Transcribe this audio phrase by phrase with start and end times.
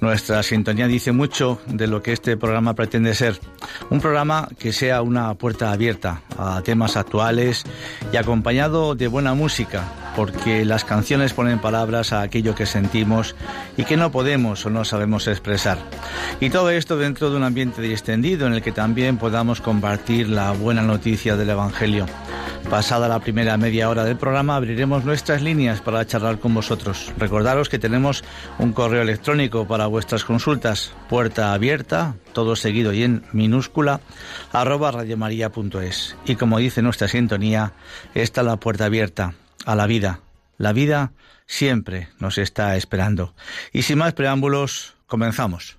[0.00, 3.38] Nuestra sintonía dice mucho de lo que este programa pretende ser.
[3.90, 7.64] Un programa que sea una puerta abierta a temas actuales
[8.12, 9.84] y acompañado de buena música,
[10.16, 13.34] porque las canciones ponen palabras a aquello que sentimos
[13.76, 15.78] y que no podemos o no sabemos expresar.
[16.40, 20.52] Y todo esto dentro de un ambiente extendido en el que también podamos compartir la
[20.52, 22.06] buena noticia del Evangelio.
[22.70, 27.12] Pasada la primera media hora del programa abriremos nuestras líneas para charlar con vosotros.
[27.18, 28.24] Recordaros que tenemos
[28.58, 34.00] un correo electrónico para vuestras consultas, puerta abierta, todo seguido y en minúscula,
[34.52, 36.16] arroba radiomaria.es.
[36.24, 37.72] Y como dice nuestra sintonía,
[38.14, 39.34] está la puerta abierta
[39.66, 40.20] a la vida.
[40.58, 41.12] La vida
[41.46, 43.34] siempre nos está esperando.
[43.72, 45.78] Y sin más preámbulos, comenzamos.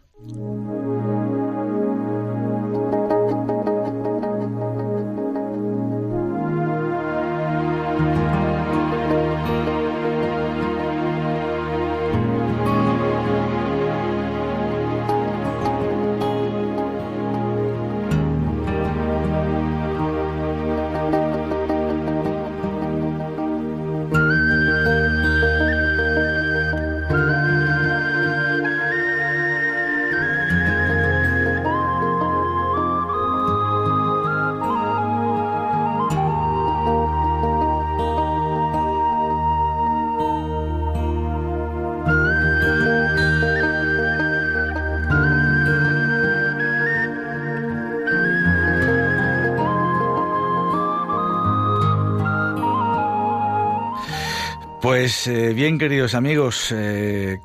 [55.04, 57.42] Pues eh, bien, queridos amigos, eh,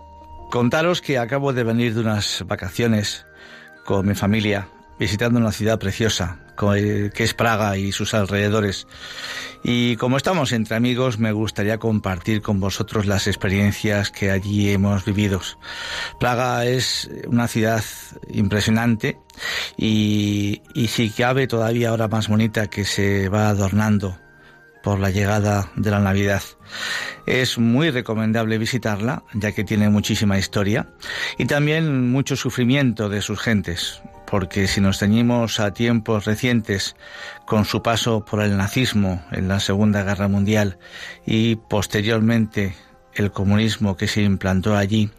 [0.48, 3.26] contaros que acabo de venir de unas vacaciones
[3.84, 6.38] con mi familia, visitando una ciudad preciosa,
[6.76, 8.86] eh, que es Praga y sus alrededores.
[9.64, 15.04] Y como estamos entre amigos, me gustaría compartir con vosotros las experiencias que allí hemos
[15.04, 15.40] vivido.
[16.20, 17.82] Praga es una ciudad
[18.28, 19.18] impresionante
[19.76, 24.16] y, y si cabe todavía ahora más bonita que se va adornando
[24.82, 26.42] por la llegada de la Navidad.
[27.26, 30.88] Es muy recomendable visitarla, ya que tiene muchísima historia
[31.36, 36.96] y también mucho sufrimiento de sus gentes, porque si nos ceñimos a tiempos recientes,
[37.46, 40.78] con su paso por el nazismo en la Segunda Guerra Mundial
[41.26, 42.74] y posteriormente
[43.14, 45.10] el comunismo que se implantó allí,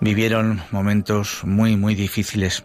[0.00, 2.64] vivieron momentos muy, muy difíciles.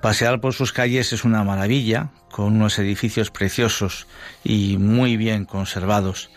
[0.00, 4.06] Pasear por sus calles es una maravilla, con unos edificios preciosos
[4.44, 6.30] y muy bien conservados.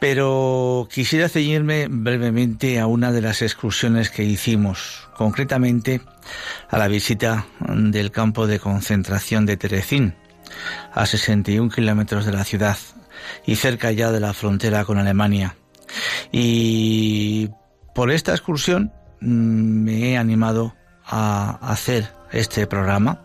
[0.00, 6.00] Pero quisiera ceñirme brevemente a una de las excursiones que hicimos, concretamente
[6.68, 10.16] a la visita del campo de concentración de Terecín,
[10.92, 12.76] a 61 kilómetros de la ciudad
[13.46, 15.56] y cerca ya de la frontera con Alemania.
[16.30, 17.50] Y
[17.94, 20.74] por esta excursión mm, me he animado
[21.04, 23.22] a hacer este programa.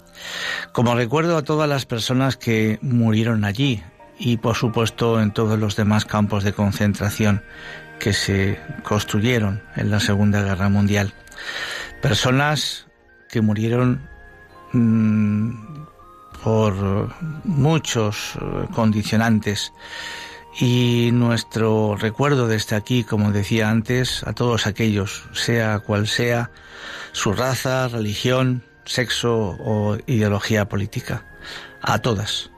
[0.71, 3.83] Como recuerdo a todas las personas que murieron allí
[4.19, 7.43] y por supuesto en todos los demás campos de concentración
[7.99, 11.13] que se construyeron en la Segunda Guerra Mundial.
[12.01, 12.87] Personas
[13.29, 14.07] que murieron
[14.73, 15.51] mm,
[16.43, 17.13] por
[17.43, 19.73] muchos eh, condicionantes
[20.59, 26.49] y nuestro recuerdo desde aquí, como decía antes, a todos aquellos, sea cual sea
[27.11, 31.25] su raza, religión, sexo o ideología política,
[31.81, 32.51] a todas.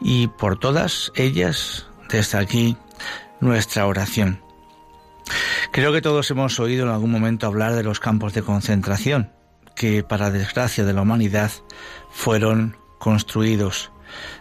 [0.00, 2.76] Y por todas ellas, desde aquí,
[3.40, 4.42] nuestra oración.
[5.72, 9.32] Creo que todos hemos oído en algún momento hablar de los campos de concentración,
[9.74, 11.50] que para desgracia de la humanidad
[12.10, 13.90] fueron construidos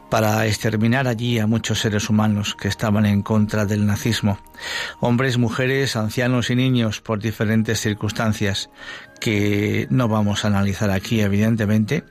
[0.10, 4.40] para exterminar allí a muchos seres humanos que estaban en contra del nazismo,
[5.00, 8.70] hombres, mujeres, ancianos y niños por diferentes circunstancias
[9.20, 12.04] que no vamos a analizar aquí evidentemente,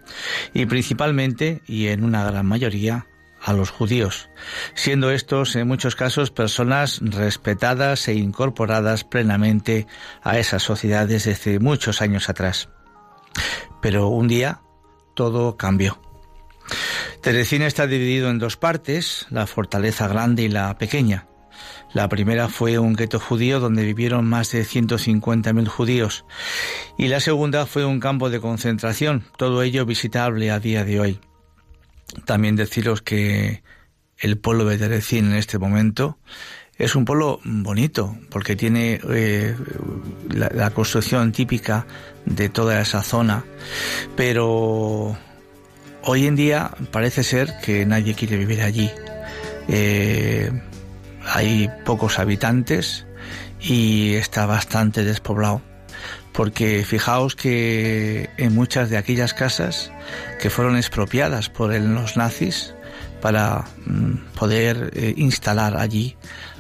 [0.53, 3.07] y principalmente y en una gran mayoría
[3.45, 4.31] a los judíos,
[4.75, 9.87] siendo estos en muchos casos personas respetadas e incorporadas plenamente
[10.23, 12.71] a esas sociedades desde muchos años atrás.
[13.83, 14.63] Pero un día
[15.15, 16.01] todo cambió.
[17.21, 21.27] Teresina está dividido en dos partes, la fortaleza grande y la pequeña.
[21.93, 26.25] La primera fue un gueto judío donde vivieron más de 150.000 judíos
[26.99, 31.21] y la segunda fue un campo de concentración, todo ello visitable a día de hoy.
[32.25, 33.63] También deciros que
[34.19, 36.19] el pueblo de Teresina en este momento
[36.77, 39.57] es un pueblo bonito porque tiene eh,
[40.31, 41.87] la construcción típica
[42.27, 43.45] de toda esa zona,
[44.17, 45.17] pero
[46.07, 48.91] Hoy en día parece ser que nadie quiere vivir allí.
[49.69, 50.51] Eh,
[51.25, 53.07] hay pocos habitantes
[53.59, 55.63] y está bastante despoblado.
[56.35, 59.93] Porque fijaos que en muchas de aquellas casas
[60.43, 62.75] que fueron expropiadas por los nazis
[63.23, 66.19] para mm, poder eh, instalar allí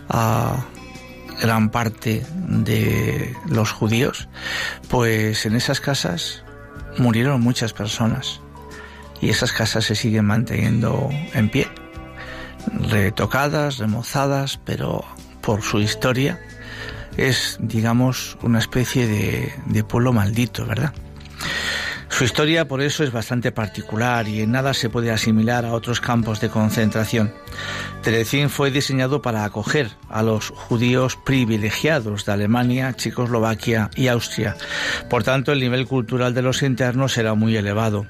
[0.08, 0.64] a
[1.42, 4.26] gran parte de los judíos,
[4.88, 6.44] pues en esas casas
[6.96, 8.40] murieron muchas personas
[9.20, 11.68] y esas casas se siguen manteniendo en pie,
[12.90, 15.04] retocadas, remozadas, pero
[15.40, 16.40] por su historia
[17.16, 20.92] es, digamos, una especie de, pueblo maldito, ¿verdad?
[22.08, 26.00] Su historia por eso es bastante particular y en nada se puede asimilar a otros
[26.00, 27.34] campos de concentración.
[28.02, 34.56] Terecín fue diseñado para acoger a los judíos privilegiados de Alemania, Checoslovaquia y Austria.
[35.10, 38.06] Por tanto, el nivel cultural de los internos era muy elevado.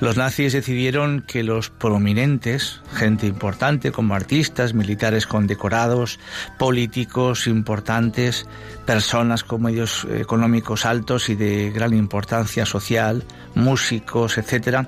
[0.00, 6.18] Los nazis decidieron que los prominentes, gente importante como artistas, militares condecorados,
[6.58, 8.46] políticos importantes,
[8.86, 14.86] personas con medios económicos altos y de gran importancia social, músicos, etc.,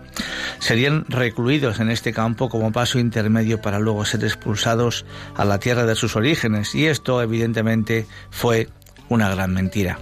[0.58, 5.04] serían recluidos en este campo como paso intermedio para luego ser expulsados
[5.37, 6.75] a la tierra de sus orígenes.
[6.75, 8.68] Y esto, evidentemente, fue
[9.08, 9.99] una gran mentira.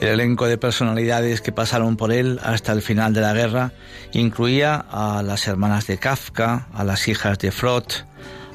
[0.00, 3.72] El elenco de personalidades que pasaron por él hasta el final de la guerra
[4.12, 7.84] incluía a las hermanas de Kafka, a las hijas de Freud,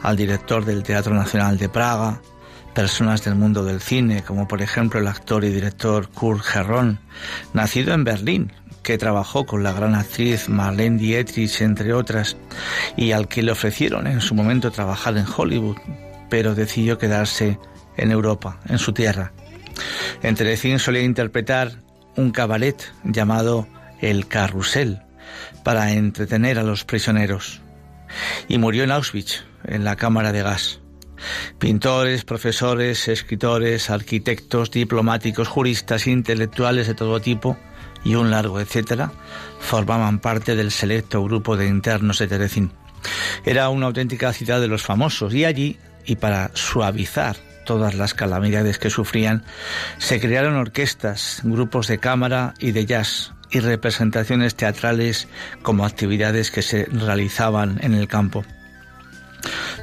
[0.01, 2.21] al director del Teatro Nacional de Praga,
[2.73, 6.99] personas del mundo del cine, como por ejemplo el actor y director Kurt Herron,
[7.53, 12.35] nacido en Berlín, que trabajó con la gran actriz Marlene Dietrich, entre otras,
[12.97, 15.77] y al que le ofrecieron en su momento trabajar en Hollywood,
[16.29, 17.57] pero decidió quedarse
[17.95, 19.31] en Europa, en su tierra.
[20.21, 21.73] En solía interpretar
[22.15, 23.67] un cabaret llamado
[24.01, 25.01] El Carrusel
[25.63, 27.61] para entretener a los prisioneros.
[28.47, 30.79] Y murió en Auschwitz, en la cámara de gas.
[31.57, 37.57] Pintores, profesores, escritores, arquitectos, diplomáticos, juristas, intelectuales de todo tipo
[38.03, 39.13] y un largo etcétera
[39.59, 42.71] formaban parte del selecto grupo de internos de Terecín.
[43.45, 48.77] Era una auténtica ciudad de los famosos y allí, y para suavizar todas las calamidades
[48.77, 49.43] que sufrían,
[49.97, 55.27] se crearon orquestas, grupos de cámara y de jazz y representaciones teatrales
[55.61, 58.43] como actividades que se realizaban en el campo.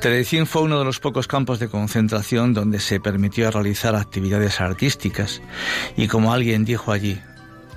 [0.00, 5.42] Telecín fue uno de los pocos campos de concentración donde se permitió realizar actividades artísticas
[5.96, 7.20] y como alguien dijo allí,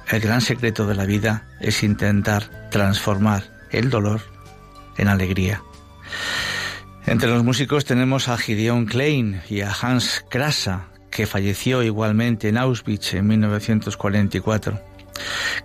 [0.10, 4.22] el gran secreto de la vida es intentar transformar el dolor
[4.98, 5.62] en alegría.
[7.06, 12.58] Entre los músicos tenemos a Gideon Klein y a Hans Krasa, que falleció igualmente en
[12.58, 14.80] Auschwitz en 1944.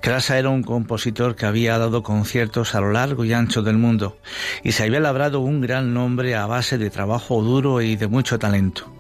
[0.01, 4.19] Krasa era un compositor que había dado conciertos a lo largo y ancho del mundo
[4.63, 8.39] y se había labrado un gran nombre a base de trabajo duro y de mucho
[8.39, 8.93] talento.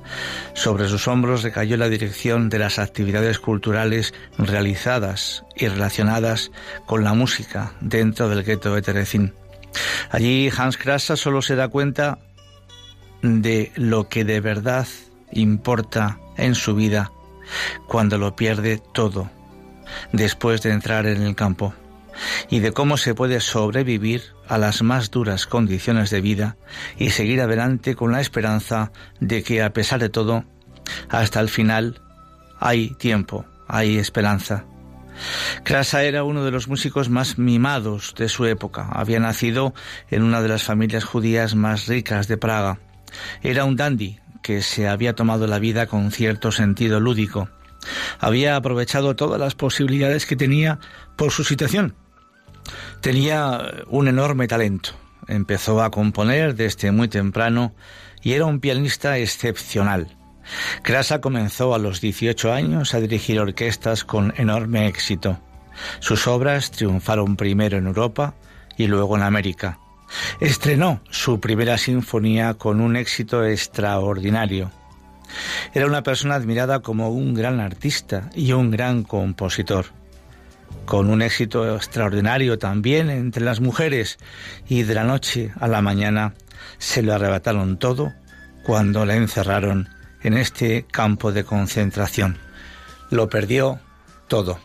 [0.54, 6.50] Sobre sus hombros recayó la dirección de las actividades culturales realizadas y relacionadas
[6.86, 9.34] con la música dentro del gueto de Terecín.
[10.10, 12.18] Allí Hans Krasa solo se da cuenta
[13.22, 14.86] de lo que de verdad
[15.32, 17.10] importa en su vida
[17.86, 19.30] cuando lo pierde todo
[20.12, 21.74] después de entrar en el campo
[22.50, 26.56] y de cómo se puede sobrevivir a las más duras condiciones de vida
[26.98, 30.44] y seguir adelante con la esperanza de que a pesar de todo,
[31.08, 32.00] hasta el final
[32.58, 34.64] hay tiempo, hay esperanza.
[35.64, 38.88] Krasa era uno de los músicos más mimados de su época.
[38.92, 39.74] Había nacido
[40.10, 42.78] en una de las familias judías más ricas de Praga.
[43.42, 47.48] Era un dandy que se había tomado la vida con cierto sentido lúdico.
[48.18, 50.78] Había aprovechado todas las posibilidades que tenía
[51.16, 51.94] por su situación.
[53.00, 54.90] Tenía un enorme talento.
[55.26, 57.74] Empezó a componer desde muy temprano
[58.22, 60.16] y era un pianista excepcional.
[60.82, 65.38] Krasa comenzó a los 18 años a dirigir orquestas con enorme éxito.
[66.00, 68.34] Sus obras triunfaron primero en Europa
[68.76, 69.78] y luego en América.
[70.40, 74.70] Estrenó su primera sinfonía con un éxito extraordinario.
[75.74, 79.86] Era una persona admirada como un gran artista y un gran compositor,
[80.86, 84.18] con un éxito extraordinario también entre las mujeres
[84.68, 86.34] y de la noche a la mañana
[86.78, 88.12] se lo arrebataron todo
[88.62, 89.88] cuando la encerraron
[90.22, 92.38] en este campo de concentración.
[93.10, 93.80] Lo perdió
[94.28, 94.58] todo.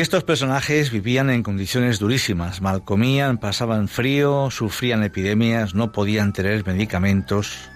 [0.00, 6.66] Estos personajes vivían en condiciones durísimas, mal comían, pasaban frío, sufrían epidemias, no podían tener
[6.66, 7.68] medicamentos,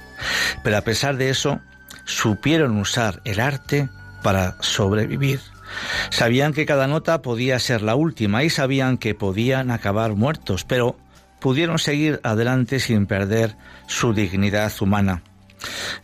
[0.62, 1.60] pero a pesar de eso,
[2.04, 3.88] supieron usar el arte
[4.22, 5.40] para sobrevivir.
[6.10, 10.96] Sabían que cada nota podía ser la última y sabían que podían acabar muertos, pero
[11.40, 15.22] pudieron seguir adelante sin perder su dignidad humana.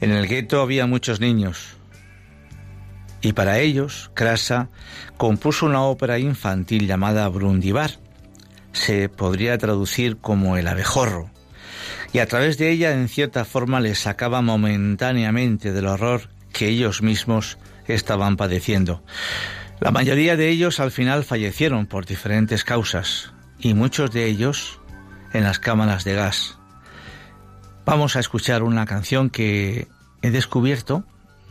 [0.00, 1.76] En el gueto había muchos niños,
[3.22, 4.68] y para ellos, Krasa
[5.16, 7.92] compuso una ópera infantil llamada Brundibar.
[8.72, 11.30] Se podría traducir como el abejorro.
[12.12, 17.02] Y a través de ella, en cierta forma, les sacaba momentáneamente del horror que ellos
[17.02, 19.02] mismos estaban padeciendo.
[19.80, 24.80] La mayoría de ellos al final fallecieron por diferentes causas y muchos de ellos
[25.32, 26.58] en las cámaras de gas.
[27.84, 29.88] Vamos a escuchar una canción que
[30.22, 31.04] he descubierto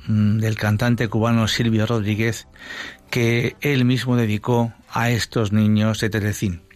[0.07, 2.47] del cantante cubano Silvio Rodríguez
[3.09, 6.68] que él mismo dedicó a estos niños de Telecín.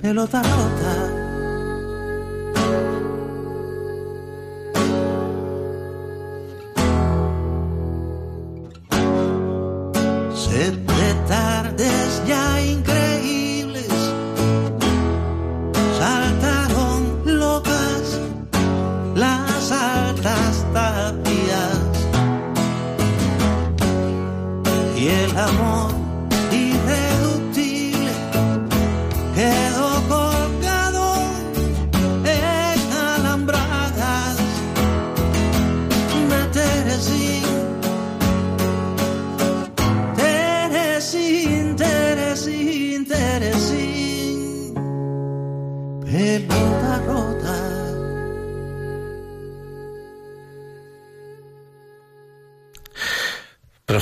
[0.00, 1.17] Pelota rota.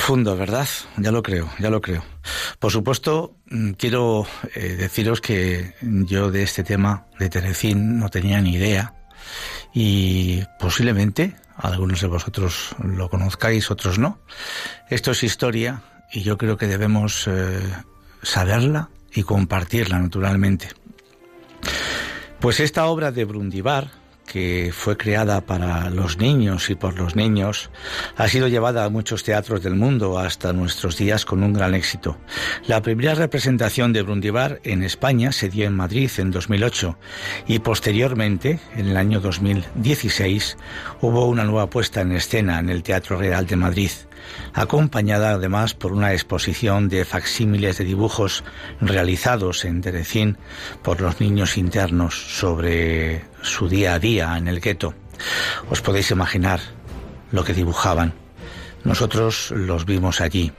[0.07, 0.69] Profundo, ¿verdad?
[0.95, 2.01] Ya lo creo, ya lo creo.
[2.59, 8.39] Por supuesto, mm, quiero eh, deciros que yo de este tema de Terecín no tenía
[8.39, 8.93] ni idea
[9.73, 14.19] y posiblemente algunos de vosotros lo conozcáis, otros no.
[14.89, 15.81] Esto es historia
[16.13, 17.59] y yo creo que debemos eh,
[18.23, 20.69] saberla y compartirla naturalmente.
[22.39, 23.91] Pues esta obra de Brundibar,
[24.27, 27.71] que fue creada para los niños y por los niños,
[28.15, 32.17] ha sido llevada a muchos teatros del mundo hasta nuestros días con un gran éxito.
[32.67, 36.97] La primera representación de Brundibar en España se dio en Madrid en 2008
[37.47, 40.57] y posteriormente, en el año 2016,
[41.01, 43.91] hubo una nueva puesta en escena en el Teatro Real de Madrid
[44.53, 48.43] acompañada además por una exposición de facsímiles de dibujos
[48.81, 50.37] realizados en Terecín
[50.83, 54.93] por los niños internos sobre su día a día en el gueto.
[55.69, 56.59] Os podéis imaginar
[57.31, 58.13] lo que dibujaban.
[58.83, 60.51] Nosotros los vimos allí.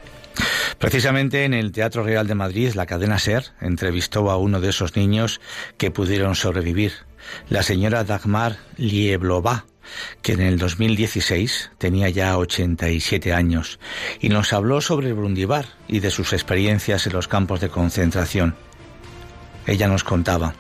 [0.79, 4.97] Precisamente en el Teatro Real de Madrid, la cadena SER entrevistó a uno de esos
[4.97, 5.41] niños
[5.77, 6.93] que pudieron sobrevivir,
[7.49, 9.67] la señora Dagmar Lieblova,
[10.23, 13.81] que en el 2016 tenía ya 87 años
[14.21, 18.55] y nos habló sobre Brundibar y de sus experiencias en los campos de concentración.
[19.67, 20.55] Ella nos contaba.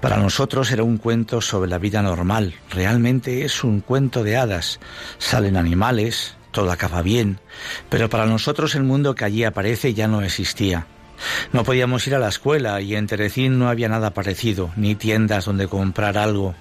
[0.00, 4.80] Para nosotros era un cuento sobre la vida normal, realmente es un cuento de hadas.
[5.18, 7.40] Salen animales, todo acaba bien,
[7.88, 10.86] pero para nosotros el mundo que allí aparece ya no existía.
[11.52, 15.46] No podíamos ir a la escuela y en Terecín no había nada parecido, ni tiendas
[15.46, 16.54] donde comprar algo,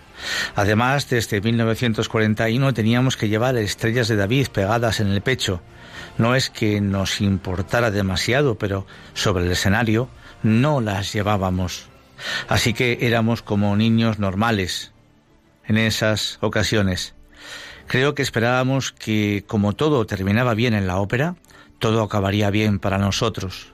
[0.55, 5.61] Además, desde 1941 teníamos que llevar estrellas de David pegadas en el pecho.
[6.17, 10.09] No es que nos importara demasiado, pero sobre el escenario
[10.43, 11.87] no las llevábamos.
[12.47, 14.91] Así que éramos como niños normales
[15.67, 17.13] en esas ocasiones.
[17.87, 21.35] Creo que esperábamos que, como todo terminaba bien en la ópera,
[21.79, 23.73] todo acabaría bien para nosotros.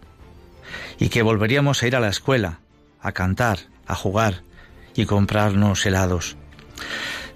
[1.00, 2.60] Y que volveríamos a ir a la escuela,
[3.02, 4.44] a cantar, a jugar,
[4.96, 6.38] y comprarnos helados.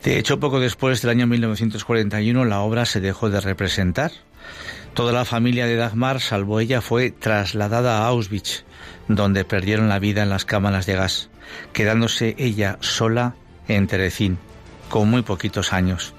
[0.04, 4.12] De hecho, poco después del año 1941 la obra se dejó de representar.
[4.94, 8.64] Toda la familia de Dagmar, salvo ella, fue trasladada a Auschwitz,
[9.08, 11.30] donde perdieron la vida en las cámaras de gas,
[11.74, 13.36] quedándose ella sola
[13.68, 14.38] en Terecín,
[14.90, 16.14] con muy poquitos años.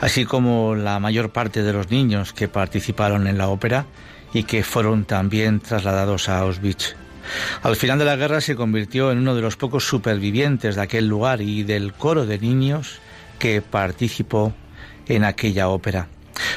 [0.00, 3.86] Así como la mayor parte de los niños que participaron en la ópera
[4.32, 6.94] y que fueron también trasladados a Auschwitz.
[7.62, 11.08] Al final de la guerra se convirtió en uno de los pocos supervivientes de aquel
[11.08, 13.00] lugar y del coro de niños
[13.38, 14.54] que participó
[15.06, 16.08] en aquella ópera.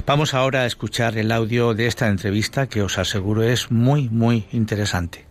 [0.06, 4.46] Vamos ahora a escuchar el audio de esta entrevista que os aseguro es muy, muy
[4.52, 5.31] interesante.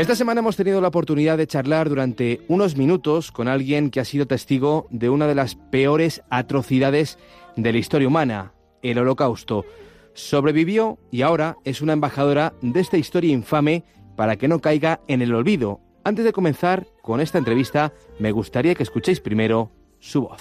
[0.00, 4.06] Esta semana hemos tenido la oportunidad de charlar durante unos minutos con alguien que ha
[4.06, 7.18] sido testigo de una de las peores atrocidades
[7.54, 9.66] de la historia humana, el holocausto.
[10.14, 13.84] Sobrevivió y ahora es una embajadora de esta historia infame
[14.16, 15.82] para que no caiga en el olvido.
[16.02, 20.40] Antes de comenzar con esta entrevista, me gustaría que escuchéis primero su voz.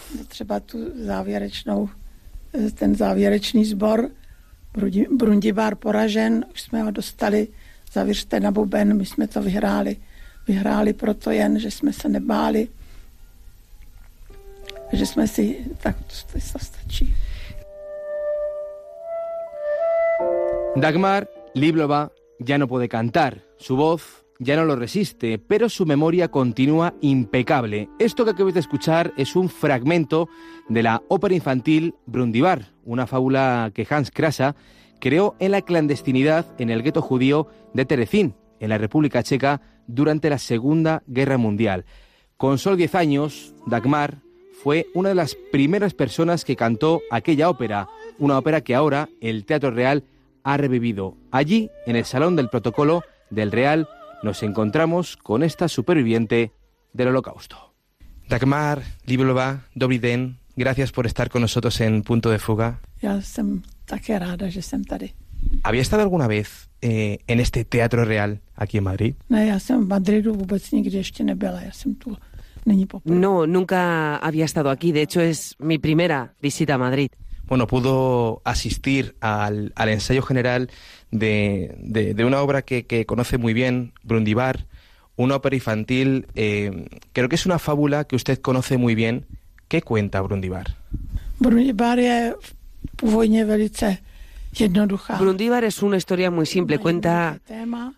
[20.76, 26.30] Dagmar Liblova ya no puede cantar, su voz ya no lo resiste, pero su memoria
[26.30, 27.90] continúa impecable.
[28.00, 30.30] Esto que acabáis de escuchar es un fragmento
[30.70, 34.56] de la ópera infantil Brundibar, una fábula que Hans Krasa
[35.00, 40.30] creó en la clandestinidad en el gueto judío de Terecín, en la República Checa, durante
[40.30, 41.86] la Segunda Guerra Mundial.
[42.38, 44.20] Con solo 10 años, Dagmar
[44.62, 49.46] fue una de las primeras personas que cantó aquella ópera, una ópera que ahora el
[49.46, 50.04] Teatro Real
[50.44, 51.16] ha revivido.
[51.32, 53.88] Allí, en el Salón del Protocolo del Real,
[54.24, 56.52] nos encontramos con esta superviviente
[56.94, 57.74] del Holocausto.
[58.28, 62.82] Dagmar, Liblova, Dobriden, gracias por estar con nosotros en Punto de Fuga.
[65.64, 69.16] ¿Había estado alguna vez eh, en este Teatro Real aquí en Madrid?
[72.66, 73.16] Není poprvé.
[73.16, 74.92] No, nunca había estado aquí.
[74.92, 77.10] De hecho, es mi primera visita a Madrid.
[77.48, 80.70] Bueno, pudo asistir al, al ensayo general
[81.10, 84.68] de, de- de una obra que, que conoce muy bien, Brundibar,
[85.16, 86.28] una ópera infantil.
[86.36, 89.26] eh, creo que es una fábula que usted conoce muy bien.
[89.70, 90.76] ¿Qué cuenta Brundibar?
[91.40, 92.36] Brundibar je
[92.96, 93.98] původně velice.
[95.20, 96.80] Brundíbar es una historia muy simple.
[96.80, 97.40] Cuenta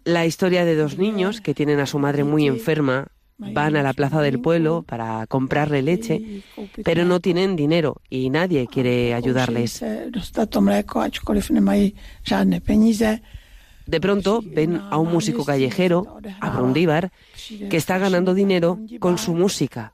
[0.03, 3.07] la historia de dos niños que tienen a su madre muy enferma.
[3.37, 6.43] Van a la plaza del pueblo para comprarle leche,
[6.83, 9.83] pero no tienen dinero y nadie quiere ayudarles.
[13.87, 17.11] De pronto ven a un músico callejero, a Brundíbar,
[17.69, 19.93] que está ganando dinero con su música.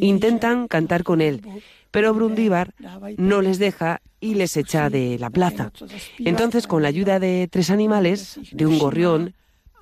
[0.00, 1.42] Intentan cantar con él,
[1.90, 2.74] pero Brundíbar
[3.16, 5.72] no les deja y les echa de la plaza.
[6.18, 9.34] Entonces, con la ayuda de tres animales, de un gorrión,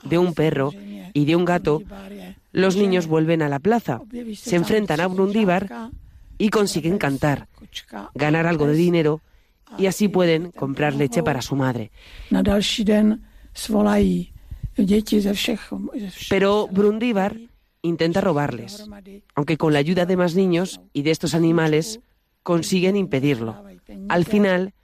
[0.04, 0.72] de un perro
[1.12, 1.82] y de un gato,
[2.52, 4.00] los niños vuelven a la plaza,
[4.34, 5.90] se enfrentan a Brundíbar
[6.38, 7.48] y consiguen cantar,
[8.14, 9.20] ganar algo de dinero
[9.76, 11.90] y así pueden comprar leche para su madre.
[16.30, 17.36] Pero Brundíbar
[17.82, 18.84] intenta robarles,
[19.34, 22.00] aunque con la ayuda de más niños y de estos animales
[22.42, 23.64] consiguen impedirlo.
[24.08, 24.74] Al final,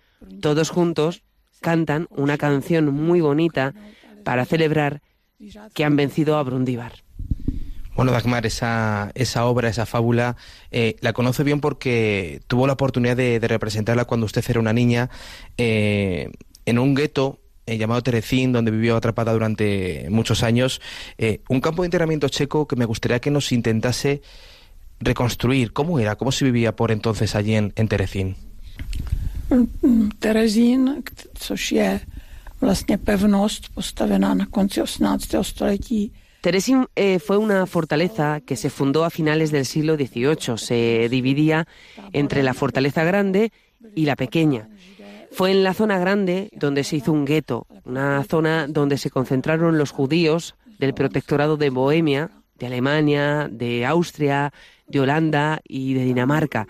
[0.40, 1.22] todos juntos
[1.60, 3.74] cantan una canción muy bonita
[4.22, 5.02] para celebrar
[5.74, 7.04] que han vencido a Brundíbar.
[7.96, 10.36] Bueno, Dagmar, esa, esa obra, esa fábula,
[10.72, 14.72] eh, la conoce bien porque tuvo la oportunidad de, de representarla cuando usted era una
[14.72, 15.10] niña
[15.58, 16.30] eh,
[16.66, 20.80] en un gueto eh, llamado Terecín, donde vivió atrapada durante muchos años.
[21.18, 24.22] Eh, un campo de internamiento checo que me gustaría que nos intentase
[25.00, 25.72] reconstruir.
[25.72, 26.16] ¿Cómo era?
[26.16, 28.36] ¿Cómo se vivía por entonces allí en, en Terecín?
[30.18, 31.02] Terezín,
[31.48, 32.00] což je
[32.60, 35.44] vlastně pevnost postavená na konci 18.
[35.44, 36.12] století.
[36.40, 40.58] Teresín eh, fue una fortaleza que se fundó a finales del siglo XVIII.
[40.58, 41.66] Se dividía
[42.12, 43.50] entre la fortaleza grande
[43.94, 44.68] y la pequeña.
[45.34, 49.78] Fue en la zona grande donde se hizo un gueto, una zona donde se concentraron
[49.78, 54.52] los judíos del protectorado de Bohemia, de Alemania, de Austria,
[54.86, 56.68] de Holanda y de Dinamarca.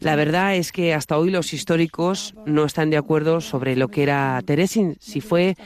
[0.00, 4.02] La verdad es que hasta hoy los históricos no están de acuerdo sobre lo que
[4.02, 5.56] era Teresin, si fue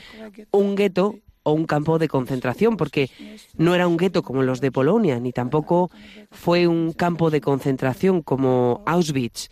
[0.51, 3.09] un gueto o un campo de concentración, porque
[3.57, 5.89] no era un gueto como los de Polonia, ni tampoco
[6.29, 9.49] fue un campo de concentración como Auschwitz.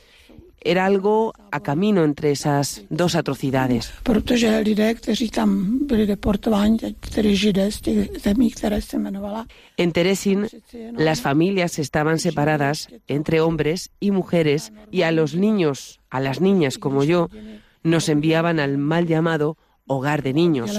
[0.61, 3.93] Era algo a camino entre esas dos atrocidades.
[9.77, 10.47] En Teresin,
[10.97, 16.77] las familias estaban separadas entre hombres y mujeres y a los niños, a las niñas
[16.77, 17.29] como yo,
[17.83, 19.55] nos enviaban al mal llamado
[19.89, 20.71] hogar de niños.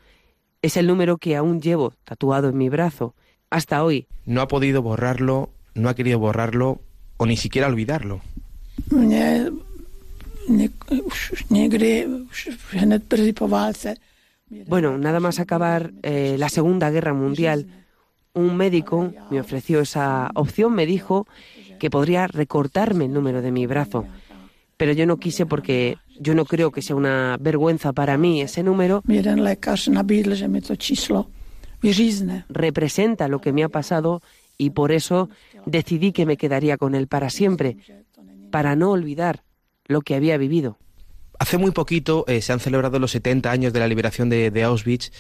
[0.62, 3.13] es el número que aún llevo tatuado en mi brazo.
[3.49, 4.08] Hasta hoy.
[4.25, 6.82] No ha podido borrarlo, no ha querido borrarlo
[7.17, 8.21] o ni siquiera olvidarlo.
[8.92, 9.46] Mě
[11.50, 13.96] někdy, už hned brzy po válce,
[14.68, 17.68] Bueno, nada más acabar eh, la Segunda Guerra Mundial,
[18.34, 21.28] un médico me ofreció esa opción, me dijo
[21.78, 24.06] que podría recortarme el número de mi brazo.
[24.76, 28.63] Pero yo no quise porque yo no creo que sea una vergüenza para mí ese
[28.63, 29.04] número.
[32.50, 34.22] Representa lo que me ha pasado
[34.58, 35.30] y por eso
[35.65, 37.78] decidí que me quedaría con él para siempre,
[38.50, 39.44] para no olvidar
[39.86, 40.78] lo que había vivido.
[41.40, 44.64] Hace muy poquito eh, se han celebrado los 70 años de la liberación de, de
[44.64, 45.12] Auschwitz.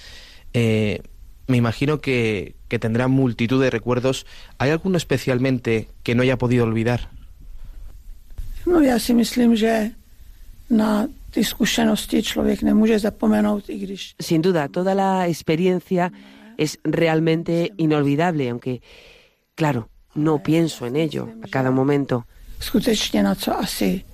[0.53, 1.01] Eh,
[1.47, 4.25] me imagino que, que tendrá multitud de recuerdos.
[4.57, 7.09] ¿Hay alguno especialmente que no haya podido olvidar?
[8.65, 9.95] No já si myslím, že
[10.69, 11.07] na
[14.19, 16.11] Sin duda, toda la experiencia
[16.57, 18.81] es realmente inolvidable, aunque,
[19.55, 22.25] claro, no pienso en ello a cada momento.
[22.59, 24.05] Skutečně na co asi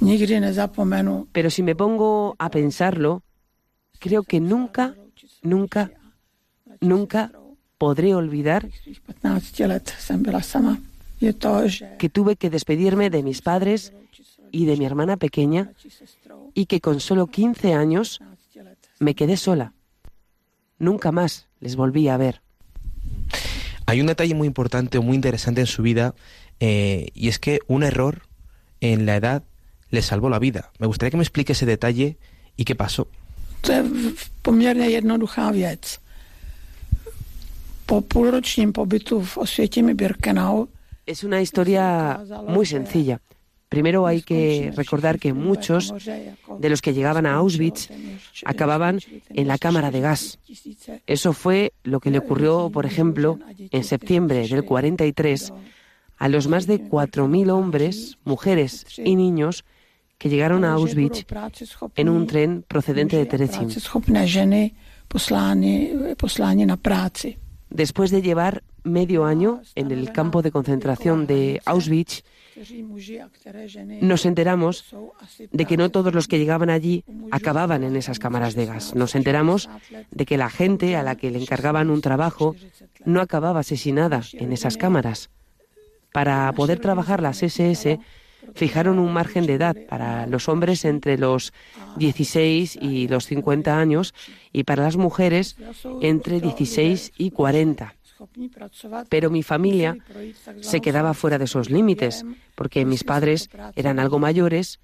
[0.00, 1.26] nikdy nezapomenu.
[1.32, 3.20] Pero si me pongo a pensarlo,
[3.98, 4.94] creo que nunca,
[5.42, 5.90] nunca,
[6.80, 7.30] nunca
[7.78, 10.78] podré olvidar Svých 15 let jsem byla sama.
[11.20, 13.92] Je to, že que tuve que despedirme de mis padres
[14.52, 15.70] y de mi hermana pequeña
[16.54, 18.18] y que con solo 15 años
[18.52, 19.72] 15 let me quedé sola.
[20.78, 22.42] Nunca más les volví a ver.
[23.86, 26.14] Hay un detalle muy importante o muy interesante en su vida
[26.60, 28.22] eh, y es que un error
[28.80, 29.42] en la edad
[29.90, 30.70] le salvó la vida.
[30.78, 32.16] Me gustaría que me explique ese detalle
[32.56, 33.06] y qué pasó.
[33.60, 35.98] To je v- poměrně jednoduchá věc.
[37.86, 40.66] Po půlročním pobytu v Osvětimi Birkenau
[41.06, 43.20] Es una historia muy sencilla.
[43.68, 45.94] Primero hay que recordar que muchos
[46.58, 47.88] de los que llegaban a Auschwitz
[48.44, 48.98] acababan
[49.30, 50.38] en la cámara de gas.
[51.06, 53.38] Eso fue lo que le ocurrió, por ejemplo,
[53.70, 55.52] en septiembre del 43
[56.18, 59.64] a los más de 4.000 hombres, mujeres y niños
[60.18, 61.26] que llegaron a Auschwitz
[61.94, 63.26] en un tren procedente de
[66.76, 67.38] práci.
[67.68, 72.22] Después de llevar medio año en el campo de concentración de Auschwitz,
[74.00, 74.94] nos enteramos
[75.50, 78.94] de que no todos los que llegaban allí acababan en esas cámaras de gas.
[78.94, 79.68] Nos enteramos
[80.10, 82.56] de que la gente a la que le encargaban un trabajo
[83.04, 85.28] no acababa asesinada en esas cámaras.
[86.16, 88.00] Para poder trabajar las SS,
[88.54, 91.52] fijaron un margen de edad para los hombres entre los
[91.96, 94.14] 16 y los 50 años
[94.50, 95.56] y para las mujeres
[96.00, 97.94] entre 16 y 40.
[98.16, 99.98] schopní pracovat, Pero mi familia
[100.62, 102.24] se quedaba fuera de esos límites,
[102.54, 104.80] porque mis padres eran algo mayores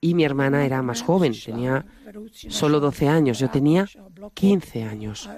[0.00, 1.84] y mi hermana era más joven, tenía
[2.48, 3.88] solo 12 años, yo tenía
[4.34, 5.28] 15 años.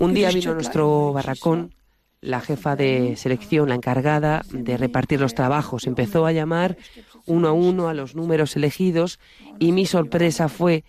[0.00, 1.74] Un día vino a nuestro barracón
[2.22, 5.86] la jefa de selección, la encargada de repartir los trabajos.
[5.86, 6.78] Empezó a llamar
[7.26, 9.18] uno a uno a los números elegidos
[9.58, 10.84] y mi sorpresa fue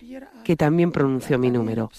[0.46, 1.92] que también pronunció mi número.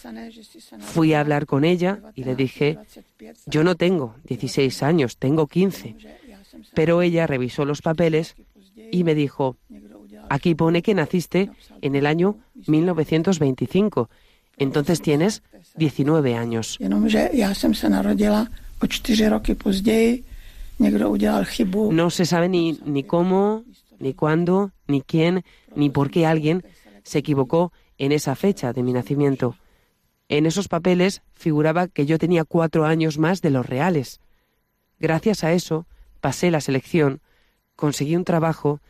[0.78, 2.78] Fui a hablar con ella y le dije,
[3.18, 5.96] 25 yo no tengo 16 años, tengo 15.
[5.98, 8.36] že já jsem se Pero ella revisó los papeles
[8.90, 9.56] y me dijo,
[10.30, 11.50] aquí pone que naciste
[11.82, 14.08] en el año 1925,
[14.56, 15.42] entonces tienes
[15.76, 16.76] 19 años.
[21.92, 23.64] No se sabe ni, ni cómo,
[23.98, 25.44] ni cuándo, ni quién,
[25.76, 26.64] ni por qué alguien
[27.04, 29.56] se equivocó en esa fecha de mi nacimiento.
[30.28, 34.20] En esos papeles figuraba que yo tenía cuatro años más de los reales.
[34.98, 35.86] Gracias a eso
[36.20, 37.20] pasé la selección,
[37.76, 38.80] conseguí un trabajo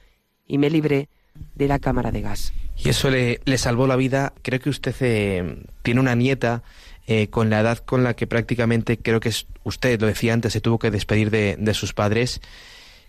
[0.46, 1.08] y me libré
[1.54, 2.52] de la cámara de gas.
[2.84, 4.32] Y eso le, le salvó la vida.
[4.42, 6.62] Creo que usted eh, tiene una nieta
[7.06, 10.52] eh, con la edad con la que prácticamente, creo que es, usted lo decía antes,
[10.52, 12.40] se tuvo que despedir de, de sus padres.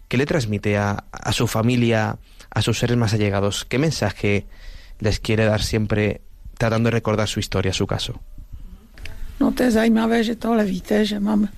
[0.08, 2.20] ¿Qué le transmite a, a su familia,
[2.52, 3.66] a sus seres más allegados?
[3.66, 4.46] ¿Qué mensaje
[5.00, 6.22] les quiere dar siempre
[6.58, 8.22] tratando de recordar su historia, su caso?
[9.40, 11.50] No to je zajímavé, že tohle víte, že mám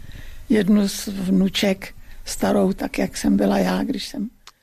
[0.49, 1.93] jednu z vnuček
[2.25, 4.08] starou, tak jak jsem byla já, když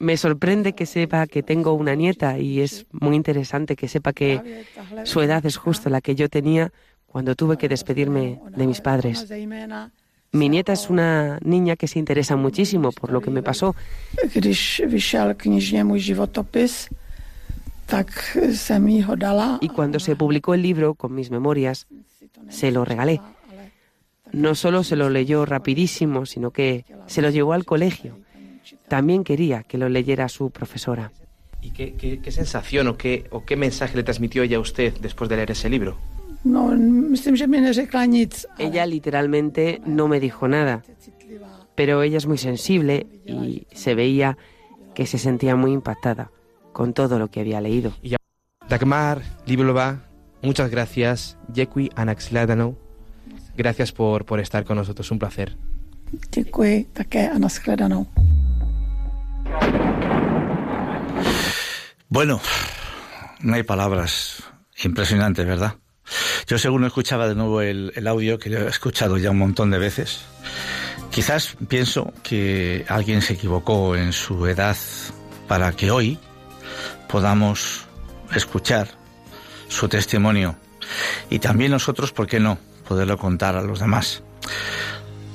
[0.03, 4.65] Me sorprende que sepa que tengo una nieta y es muy interesante que sepa que
[5.05, 6.73] su edad es justo la que yo tenía
[7.07, 9.33] cuando tuve que despedirme de mis padres.
[10.33, 13.77] Mi nieta es una niña que se interesa muchísimo por lo que me pasó
[19.61, 21.87] y cuando se publicó el libro con mis memorias,
[22.49, 23.21] se lo regalé.
[24.33, 28.19] No solo se lo leyó rapidísimo, sino que se lo llevó al colegio.
[28.89, 31.13] También quería que lo leyera su profesora.
[31.61, 34.95] ¿Y qué, qué- qué sensación o qué, o qué mensaje le transmitió ella a usted
[35.01, 35.99] después de leer ese libro?
[36.45, 40.83] Ale Ella literalmente no me dijo nada,
[41.77, 44.37] pero ella es muy sensible y se veía
[44.95, 46.31] que se sentía muy impactada
[46.73, 47.93] con todo lo que había leído.
[48.69, 50.01] Dagmar Liblova,
[50.43, 51.37] muchas gracias.
[51.55, 52.75] Jekwi Anaxladano.
[53.57, 55.57] Gracias por, por estar con nosotros, un placer.
[56.31, 58.07] Děkuji také a nashledanou.
[62.13, 62.43] Bueno,
[63.41, 64.43] no hay palabras.
[64.85, 65.77] Impresionante, ¿verdad?
[66.47, 69.71] Yo según escuchaba de nuevo el, el, audio, que lo he escuchado ya un montón
[69.71, 70.21] de veces,
[71.11, 74.77] quizás pienso que alguien se equivocó en su edad
[75.49, 76.19] para que hoy
[77.09, 77.87] podamos
[78.35, 78.89] escuchar
[79.69, 80.57] su testimonio
[81.31, 84.23] y también nosotros, ¿por qué no?, poderlo contar a los demás.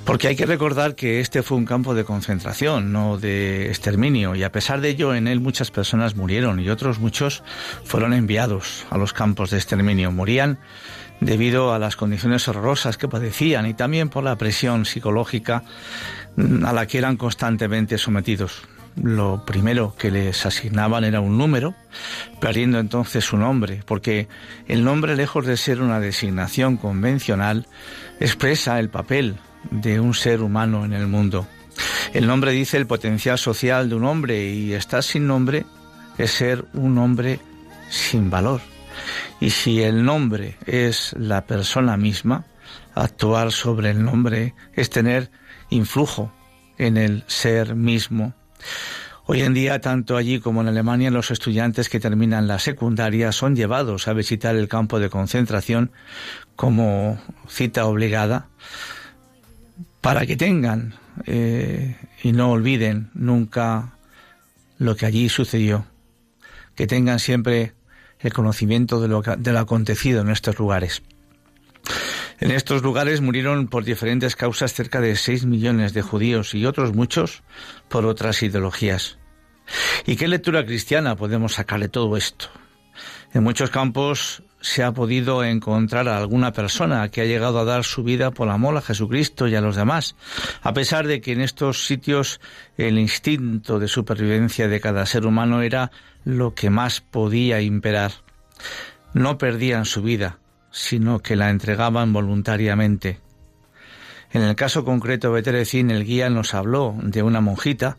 [0.07, 4.43] Porque hay que recordar que este fue un campo de concentración, no de exterminio, y
[4.43, 7.43] a pesar de ello en él muchas personas murieron y otros muchos
[7.83, 10.09] fueron enviados a los campos de exterminio.
[10.13, 10.59] Morían
[11.19, 15.63] debido a las condiciones horrorosas que padecían y también por la presión psicológica
[16.37, 18.61] a la que eran constantemente sometidos.
[18.95, 21.75] Lo primero que les asignaban era un número,
[22.39, 24.29] perdiendo entonces su nombre, porque
[24.69, 27.67] el nombre, lejos de ser una designación convencional,
[28.21, 29.37] expresa el papel
[29.71, 31.47] de un ser humano en el mundo.
[32.13, 35.65] El nombre dice el potencial social de un hombre y estar sin nombre
[36.17, 37.39] es ser un hombre
[37.89, 38.61] sin valor.
[39.39, 42.45] Y si el nombre es la persona misma,
[42.95, 45.29] actuar sobre el nombre es tener
[45.69, 46.31] influjo
[46.77, 48.33] en el ser mismo.
[49.25, 53.57] Hoy en día, tanto allí como en Alemania, los estudiantes que terminan la secundaria son
[53.57, 55.91] llevados a visitar el campo de concentración
[56.55, 58.47] como cita obligada
[60.07, 60.93] para que tengan
[61.25, 63.97] eh, y no olviden nunca
[64.77, 65.85] lo que allí sucedió,
[66.75, 67.73] que tengan siempre
[68.21, 71.03] el conocimiento de lo, de lo acontecido en estos lugares.
[72.39, 76.93] En estos lugares murieron por diferentes causas cerca de 6 millones de judíos y otros
[76.93, 77.43] muchos
[77.89, 79.17] por otras ideologías.
[80.05, 82.47] ¿Y qué lectura cristiana podemos sacar de todo esto?
[83.33, 87.83] En muchos campos se ha podido encontrar a alguna persona que ha llegado a dar
[87.83, 90.15] su vida por amor a Jesucristo y a los demás,
[90.61, 92.39] a pesar de que en estos sitios
[92.77, 95.91] el instinto de supervivencia de cada ser humano era
[96.25, 98.11] lo que más podía imperar.
[99.13, 100.39] No perdían su vida,
[100.71, 103.19] sino que la entregaban voluntariamente.
[104.31, 107.97] En el caso concreto de Terecín, el guía nos habló de una monjita,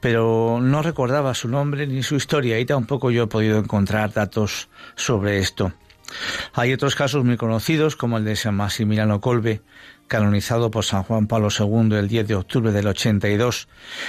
[0.00, 4.68] pero no recordaba su nombre ni su historia y tampoco yo he podido encontrar datos
[4.96, 5.72] sobre esto.
[6.54, 9.62] Hay otros casos muy conocidos, como el de San Maximiliano Colbe,
[10.06, 13.68] canonizado por San Juan Pablo II el 10 de octubre del 82,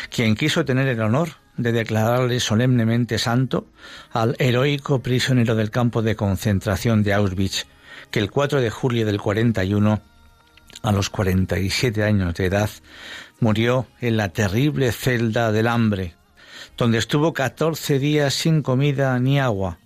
[0.10, 3.68] quien quiso tener el honor de declararle solemnemente santo
[4.12, 7.68] al heroico prisionero del campo de concentración de Auschwitz,
[8.12, 10.02] que el 4 de julio del 41,
[10.82, 12.70] a los 47 años de edad,
[13.42, 16.16] murió en la terrible celda del hambre,
[16.78, 19.80] donde estuvo 14 días sin comida ni agua,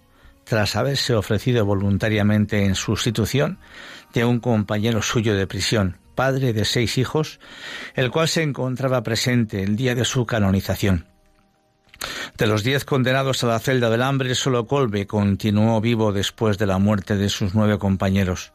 [0.44, 3.60] tras haberse ofrecido voluntariamente en sustitución
[4.14, 7.40] de un compañero suyo de prisión, padre de seis hijos,
[7.96, 11.08] el cual se encontraba presente el día de su canonización.
[12.38, 16.66] De los diez condenados a la celda del hambre, solo Colbe continuó vivo después de
[16.66, 18.54] la muerte de sus nueve compañeros.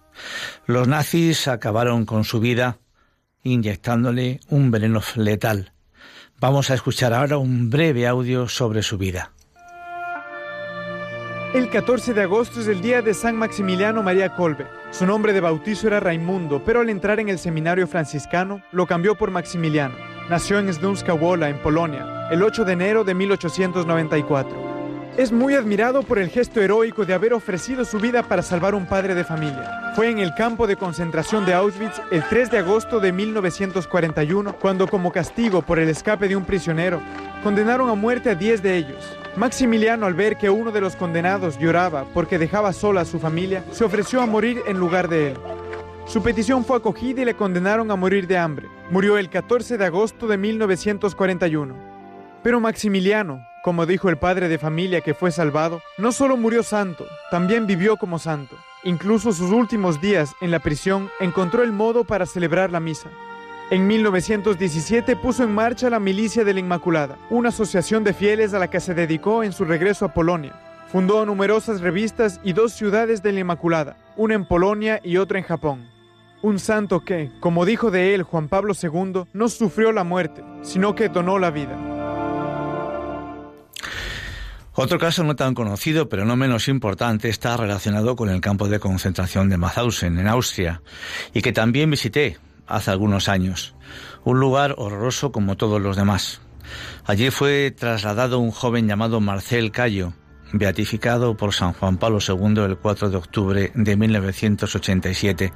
[0.67, 2.79] Los nazis acabaron con su vida
[3.43, 5.73] inyectándole un veneno letal.
[6.41, 9.33] Vamos a escuchar ahora un breve audio sobre su vida.
[11.55, 14.67] El 14 de agosto es el día de San Maximiliano María Colbe.
[14.91, 19.15] Su nombre de bautizo era Raimundo, pero al entrar en el seminario franciscano lo cambió
[19.15, 19.95] por Maximiliano.
[20.29, 24.69] Nació en Snunska Wola, en Polonia, el 8 de enero de 1894.
[25.17, 28.85] Es muy admirado por el gesto heroico de haber ofrecido su vida para salvar un
[28.85, 29.93] padre de familia.
[29.97, 34.87] Fue en el campo de concentración de Auschwitz el 3 de agosto de 1941 cuando
[34.87, 37.01] como castigo por el escape de un prisionero
[37.43, 39.18] condenaron a muerte a 10 de ellos.
[39.37, 43.65] Maximiliano al ver que uno de los condenados lloraba porque dejaba sola a su familia,
[43.71, 45.39] se ofreció a morir en lugar de él.
[46.07, 48.67] Su petición fue acogida y le condenaron a morir de hambre.
[48.91, 51.75] Murió el 14 de agosto de 1941.
[52.43, 57.07] Pero Maximiliano, como dijo el padre de familia que fue salvado, no solo murió santo,
[57.31, 58.57] también vivió como santo.
[58.85, 63.11] Incluso sus últimos días en la prisión encontró el modo para celebrar la misa.
[63.71, 68.59] En 1917 puso en marcha la Milicia de la Inmaculada, una asociación de fieles a
[68.59, 70.59] la que se dedicó en su regreso a Polonia.
[70.91, 75.45] Fundó numerosas revistas y dos ciudades de la Inmaculada, una en Polonia y otra en
[75.45, 75.87] Japón.
[76.41, 80.95] Un santo que, como dijo de él Juan Pablo II, no sufrió la muerte, sino
[80.95, 81.77] que donó la vida.
[84.73, 88.81] Otro caso no tan conocido, pero no menos importante, está relacionado con el campo de
[88.81, 90.81] concentración de Mauthausen, en Austria,
[91.35, 92.39] y que también visité
[92.69, 93.75] hace algunos años.
[94.25, 96.41] Un lugar horroroso como todos los demás.
[97.05, 100.13] Allí fue trasladado un joven llamado Marcel Cayo,
[100.53, 105.53] beatificado por San Juan Pablo II el 4 de octubre de 1987,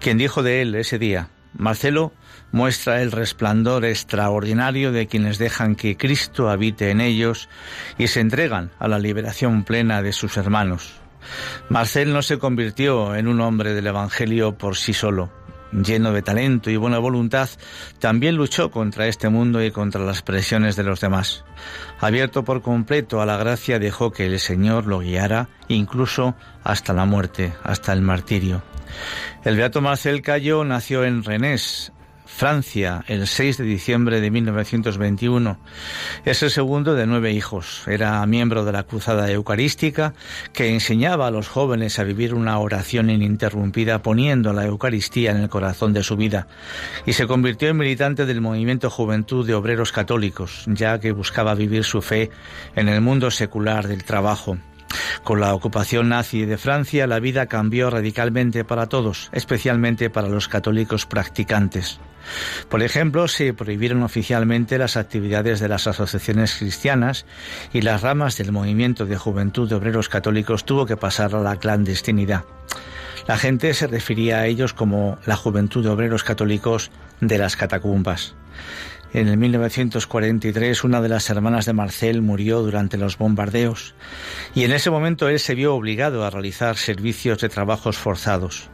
[0.00, 2.12] quien dijo de él ese día, Marcelo
[2.52, 7.48] muestra el resplandor extraordinario de quienes dejan que Cristo habite en ellos
[7.98, 11.00] y se entregan a la liberación plena de sus hermanos.
[11.68, 15.30] Marcel no se convirtió en un hombre del Evangelio por sí solo.
[15.72, 17.48] Lleno de talento y buena voluntad,
[17.98, 21.44] también luchó contra este mundo y contra las presiones de los demás.
[22.00, 27.04] Abierto por completo a la gracia, dejó que el Señor lo guiara incluso hasta la
[27.04, 28.62] muerte, hasta el martirio.
[29.44, 31.92] El beato Marcel Cayo nació en Rennes,
[32.30, 35.58] Francia, el 6 de diciembre de 1921.
[36.24, 37.82] Es el segundo de nueve hijos.
[37.86, 40.14] Era miembro de la Cruzada Eucarística
[40.54, 45.50] que enseñaba a los jóvenes a vivir una oración ininterrumpida poniendo la Eucaristía en el
[45.50, 46.46] corazón de su vida
[47.04, 51.84] y se convirtió en militante del movimiento Juventud de Obreros Católicos, ya que buscaba vivir
[51.84, 52.30] su fe
[52.74, 54.56] en el mundo secular del trabajo.
[55.24, 60.48] Con la ocupación nazi de Francia, la vida cambió radicalmente para todos, especialmente para los
[60.48, 62.00] católicos practicantes.
[62.68, 67.26] Por ejemplo, se prohibieron oficialmente las actividades de las asociaciones cristianas
[67.72, 71.56] y las ramas del movimiento de juventud de obreros católicos tuvo que pasar a la
[71.56, 72.44] clandestinidad.
[73.26, 78.34] La gente se refería a ellos como la juventud de obreros católicos de las catacumbas.
[79.12, 83.94] En el 1943 una de las hermanas de Marcel murió durante los bombardeos
[84.54, 88.70] y en ese momento él se vio obligado a realizar servicios de trabajos forzados.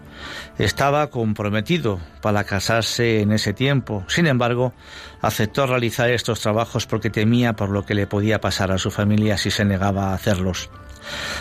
[0.58, 4.04] Estaba comprometido para casarse en ese tiempo.
[4.08, 4.72] Sin embargo,
[5.20, 9.38] aceptó realizar estos trabajos porque temía por lo que le podía pasar a su familia
[9.38, 10.70] si se negaba a hacerlos.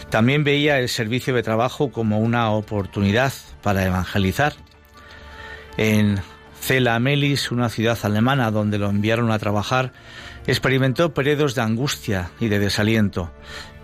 [0.09, 4.53] También veía el servicio de trabajo como una oportunidad para evangelizar.
[5.77, 6.21] En
[6.65, 9.93] Cela Melis, una ciudad alemana donde lo enviaron a trabajar,
[10.47, 13.31] experimentó periodos de angustia y de desaliento,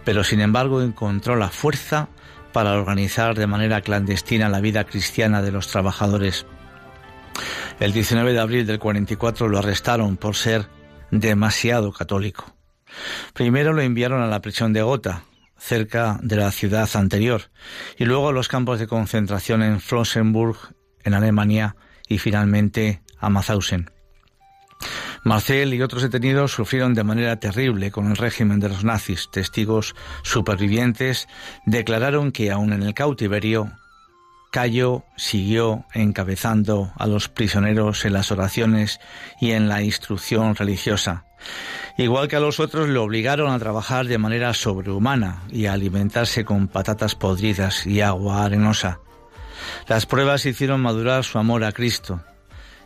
[0.04, 2.10] pero sin embargo encontró la fuerza
[2.52, 6.48] para organizar de manera clandestina la vida cristiana de los trabajadores.
[7.80, 10.68] El 19 de abril del 44 lo arrestaron por ser
[11.12, 12.56] demasiado católico.
[13.34, 15.22] Primero lo enviaron a la prisión de Gotha,
[15.56, 17.44] cerca de la ciudad anterior,
[18.00, 20.58] y luego a los campos de concentración en Flossenburg,
[21.04, 21.76] en Alemania,
[22.12, 23.90] y finalmente a Mauthausen.
[25.24, 29.30] Marcel y otros detenidos sufrieron de manera terrible con el régimen de los nazis.
[29.32, 31.28] Testigos supervivientes
[31.66, 33.72] declararon que aún en el cautiverio,
[34.52, 39.00] Cayo siguió encabezando a los prisioneros en las oraciones
[39.40, 41.24] y en la instrucción religiosa.
[41.98, 46.44] Igual que a los otros, le obligaron a trabajar de manera sobrehumana y a alimentarse
[46.44, 49.00] con patatas podridas y agua arenosa.
[49.88, 52.22] Las pruebas hicieron madurar su amor a Cristo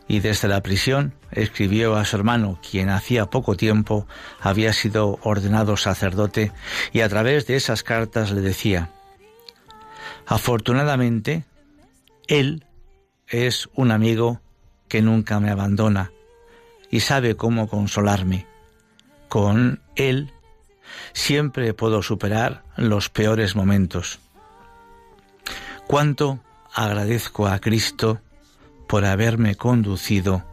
[0.08, 4.08] y desde la prisión escribió a su hermano, quien hacía poco tiempo
[4.40, 6.52] había sido ordenado sacerdote,
[6.94, 8.92] y a través de esas cartas le decía,
[10.28, 11.46] Afortunadamente,
[12.28, 12.66] él
[13.28, 14.42] es un amigo
[14.88, 16.12] que nunca me abandona
[16.90, 18.48] y sabe cómo consolarme.
[19.30, 20.32] Con él
[21.14, 24.20] siempre puedo superar los peores momentos.
[25.88, 26.40] Cuánto
[26.76, 28.22] agradezco a Cristo
[28.88, 30.44] por haberme conducido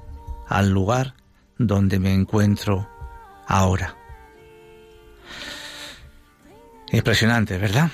[0.49, 1.15] al lugar
[1.59, 2.89] donde me encuentro
[3.47, 3.97] ahora.
[6.93, 7.91] Impresionante, ¿verdad?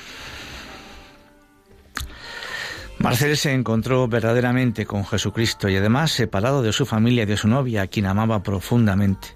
[2.99, 7.49] Marcel se encontró verdaderamente con Jesucristo y además separado de su familia y de su
[7.49, 9.29] novia, a quien amaba profundamente.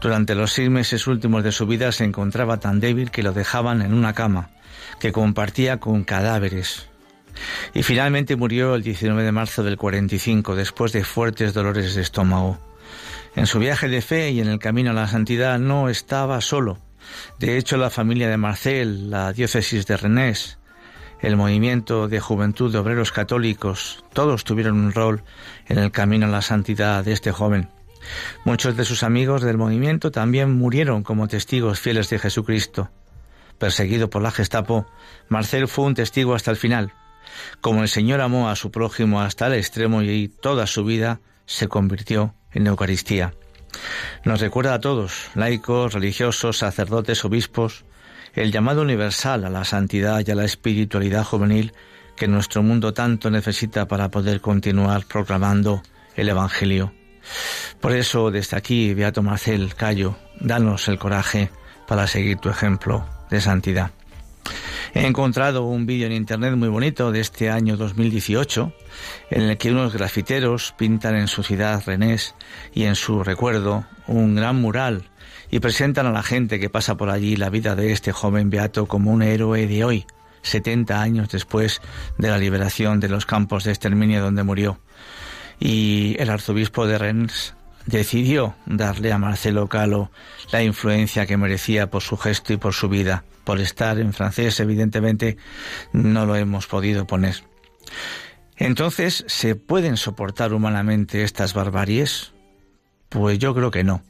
[0.00, 3.80] Durante los seis meses últimos de su vida se encontraba tan débil que lo dejaban
[3.80, 4.50] en una cama
[5.00, 6.86] que compartía con cadáveres,
[7.74, 12.58] y finalmente murió el 19 de marzo del 45 después de fuertes dolores de estómago.
[13.34, 16.78] En su viaje de fe y en el camino a la santidad no estaba solo.
[17.38, 20.58] De hecho, la familia de Marcel, la diócesis de Rennes,
[21.20, 25.22] el movimiento de juventud de obreros católicos, todos tuvieron un rol
[25.66, 27.68] en el camino a la santidad de este joven.
[28.44, 32.90] Muchos de sus amigos del movimiento también murieron como testigos fieles de Jesucristo.
[33.58, 34.86] Perseguido por la Gestapo,
[35.28, 36.92] Marcel fue un testigo hasta el final.
[37.60, 41.68] Como el Señor amó a su prójimo hasta el extremo y toda su vida se
[41.68, 43.34] convirtió en Eucaristía.
[44.24, 47.84] Nos recuerda a todos, laicos, religiosos, sacerdotes, obispos,
[48.34, 51.72] el llamado universal a la santidad y a la espiritualidad juvenil
[52.16, 55.82] que nuestro mundo tanto necesita para poder continuar proclamando
[56.16, 56.92] el Evangelio.
[57.80, 61.50] Por eso, desde aquí, Beato Marcel Cayo, danos el coraje
[61.86, 63.90] para seguir tu ejemplo de santidad.
[64.94, 68.72] He encontrado un vídeo en internet muy bonito de este año 2018
[69.30, 72.34] en el que unos grafiteros pintan en su ciudad Renés
[72.72, 75.10] y en su recuerdo un gran mural
[75.50, 78.86] y presentan a la gente que pasa por allí la vida de este joven beato
[78.86, 80.06] como un héroe de hoy,
[80.42, 81.82] 70 años después
[82.18, 84.80] de la liberación de los campos de exterminio donde murió.
[85.58, 87.54] Y el arzobispo de Rennes
[87.86, 90.10] decidió darle a Marcelo Calo
[90.52, 93.24] la influencia que merecía por su gesto y por su vida.
[93.46, 95.36] Por estar en francés, evidentemente,
[95.92, 97.44] no lo hemos podido poner.
[98.56, 102.32] Entonces, ¿se pueden soportar humanamente estas barbaries?
[103.08, 104.02] Pues yo creo que no.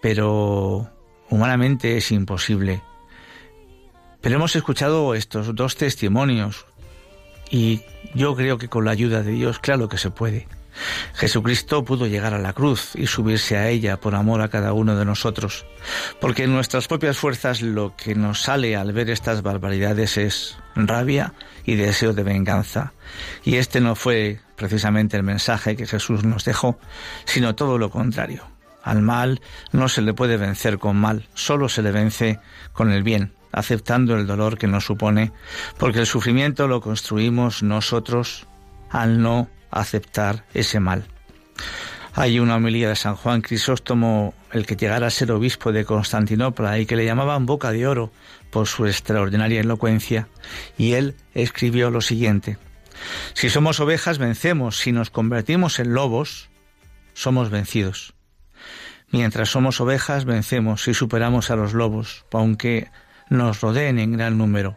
[0.00, 0.88] Pero
[1.30, 2.80] humanamente es imposible.
[4.20, 6.66] Pero hemos escuchado estos dos testimonios
[7.50, 7.82] y
[8.14, 10.46] yo creo que con la ayuda de Dios, claro que se puede.
[11.14, 14.96] Jesucristo pudo llegar a la cruz y subirse a ella por amor a cada uno
[14.96, 15.66] de nosotros,
[16.20, 21.34] porque en nuestras propias fuerzas lo que nos sale al ver estas barbaridades es rabia
[21.64, 22.92] y deseo de venganza.
[23.44, 26.78] Y este no fue precisamente el mensaje que Jesús nos dejó,
[27.24, 28.46] sino todo lo contrario.
[28.82, 29.40] Al mal
[29.72, 32.38] no se le puede vencer con mal, solo se le vence
[32.72, 35.32] con el bien, aceptando el dolor que nos supone,
[35.78, 38.46] porque el sufrimiento lo construimos nosotros
[38.90, 39.48] al no
[39.80, 41.04] aceptar ese mal.
[42.14, 46.78] Hay una homilía de San Juan Crisóstomo, el que llegara a ser obispo de Constantinopla
[46.78, 48.12] y que le llamaban boca de oro
[48.50, 50.28] por su extraordinaria elocuencia,
[50.78, 52.56] y él escribió lo siguiente.
[53.32, 54.78] Si somos ovejas, vencemos.
[54.78, 56.50] Si nos convertimos en lobos,
[57.14, 58.14] somos vencidos.
[59.10, 62.90] Mientras somos ovejas, vencemos y superamos a los lobos, aunque
[63.28, 64.76] nos rodeen en gran número.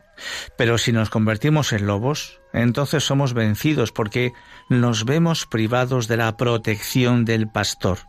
[0.58, 4.34] Pero si nos convertimos en lobos, entonces somos vencidos porque
[4.70, 8.00] nos vemos privados de la protección del pastor.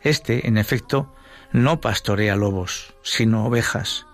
[0.00, 1.14] Este, en efecto,
[1.52, 4.06] no pastorea lobos, sino ovejas.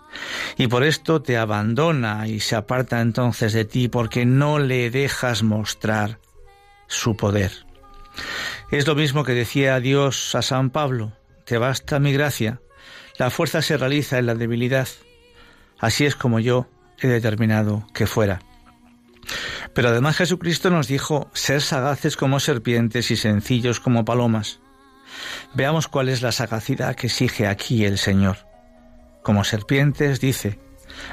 [0.56, 5.42] Y por esto te abandona y se aparta entonces de ti porque no le dejas
[5.42, 6.18] mostrar
[6.86, 7.52] su poder.
[8.70, 11.12] Es lo mismo que decía Dios a San Pablo,
[11.44, 12.60] te basta mi gracia,
[13.18, 14.88] la fuerza se realiza en la debilidad.
[15.78, 16.66] Así es como yo
[17.00, 18.40] he determinado que fuera.
[19.74, 24.60] Pero además Jesucristo nos dijo ser sagaces como serpientes y sencillos como palomas.
[25.54, 28.38] Veamos cuál es la sagacidad que exige aquí el Señor.
[29.22, 30.58] Como serpientes, dice,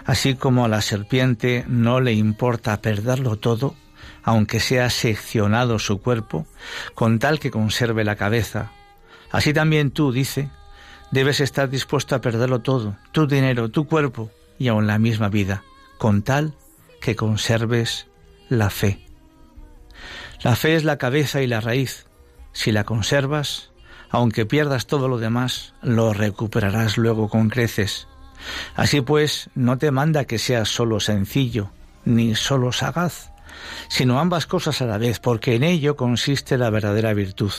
[0.06, 3.76] así como a la serpiente no le importa perderlo todo,
[4.24, 6.48] aunque sea seccionado su cuerpo,
[6.94, 8.72] con tal que conserve la cabeza.
[9.32, 10.50] Así también tú, dice,
[11.12, 15.64] debes estar dispuesto a perderlo todo, tu dinero, tu cuerpo y aun la misma vida,
[15.98, 16.54] con tal
[17.02, 18.08] que conserves
[18.50, 19.06] la fe.
[20.42, 22.06] La fe es la cabeza y la raíz.
[22.54, 23.72] Si la conservas,
[24.10, 28.08] aunque pierdas todo lo demás, lo recuperarás luego con creces.
[28.76, 31.72] Así pues, no te manda que seas solo sencillo,
[32.06, 33.32] ni solo sagaz,
[33.90, 37.52] sino ambas cosas a la vez, porque en ello consiste la verdadera virtud.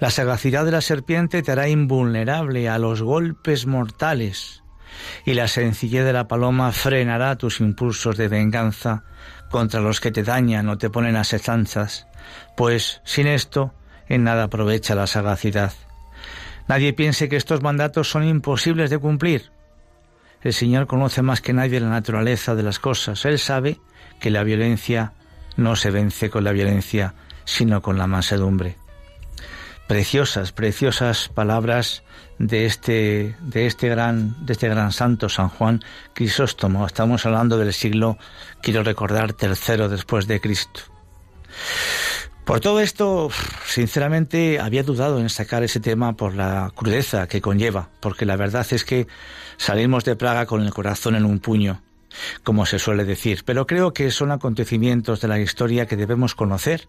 [0.00, 4.63] La sagacidad de la serpiente te hará invulnerable a los golpes mortales,
[5.24, 9.04] y la sencillez de la paloma frenará tus impulsos de venganza
[9.50, 11.24] contra los que te dañan o te ponen a
[12.56, 13.74] pues sin esto
[14.08, 15.72] en nada aprovecha la sagacidad.
[16.68, 19.50] Nadie piense que estos mandatos son imposibles de cumplir.
[20.42, 23.24] El Señor conoce más que nadie la naturaleza de las cosas.
[23.24, 23.80] Él sabe
[24.20, 25.12] que la violencia
[25.56, 27.14] no se vence con la violencia,
[27.44, 28.76] sino con la mansedumbre.
[29.86, 32.03] Preciosas, preciosas palabras
[32.38, 35.82] de este, de este gran, de este gran santo San Juan
[36.12, 36.86] Crisóstomo.
[36.86, 38.18] Estamos hablando del siglo,
[38.60, 40.80] quiero recordar, tercero después de Cristo.
[42.44, 43.30] Por todo esto,
[43.66, 48.66] sinceramente, había dudado en sacar ese tema por la crudeza que conlleva, porque la verdad
[48.70, 49.06] es que
[49.56, 51.80] salimos de Praga con el corazón en un puño,
[52.42, 56.86] como se suele decir, pero creo que son acontecimientos de la historia que debemos conocer,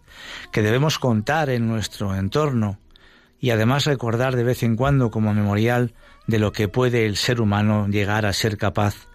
[0.52, 2.78] que debemos contar en nuestro entorno,
[3.40, 5.94] y además recordar de vez en cuando como memorial
[6.26, 9.08] de lo que puede el ser humano llegar a ser capaz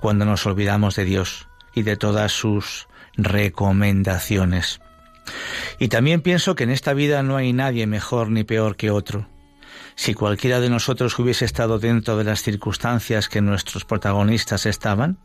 [0.00, 4.80] cuando nos olvidamos de Dios y de todas sus recomendaciones.
[5.78, 9.28] Y también pienso que en esta vida no hay nadie mejor ni peor que otro.
[9.94, 15.18] Si cualquiera de nosotros hubiese estado dentro de las circunstancias que nuestros protagonistas estaban,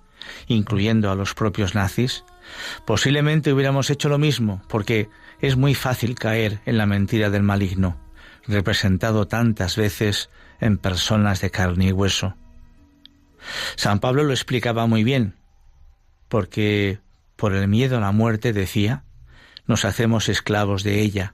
[0.47, 2.23] incluyendo a los propios nazis,
[2.85, 7.97] posiblemente hubiéramos hecho lo mismo, porque es muy fácil caer en la mentira del maligno
[8.47, 10.29] representado tantas veces
[10.59, 12.35] en personas de carne y hueso.
[13.75, 15.35] San Pablo lo explicaba muy bien,
[16.27, 16.99] porque
[17.35, 19.03] por el miedo a la muerte, decía,
[19.65, 21.33] nos hacemos esclavos de ella,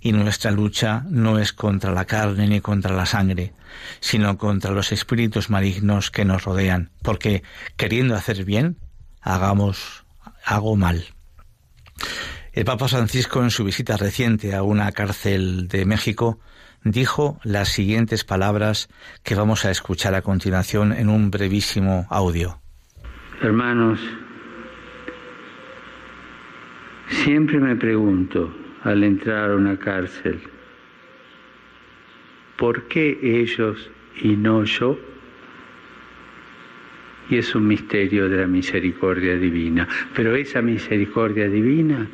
[0.00, 3.52] y nuestra lucha no es contra la carne ni contra la sangre,
[4.00, 7.42] sino contra los espíritus malignos que nos rodean, porque
[7.76, 8.78] queriendo hacer bien,
[9.20, 10.04] hagamos,
[10.44, 11.04] hago mal.
[12.52, 16.40] El Papa Francisco en su visita reciente a una cárcel de México
[16.82, 18.88] dijo las siguientes palabras
[19.22, 22.58] que vamos a escuchar a continuación en un brevísimo audio.
[23.40, 24.00] Hermanos,
[27.08, 30.40] siempre me pregunto al entrar a una cárcel,
[32.56, 33.90] ¿por qué ellos
[34.20, 34.98] y no yo?
[37.28, 39.86] Y es un misterio de la misericordia divina.
[40.16, 42.08] Pero esa misericordia divina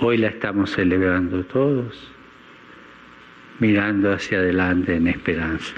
[0.00, 2.10] hoy la estamos celebrando todos,
[3.58, 5.74] mirando hacia adelante en esperanza.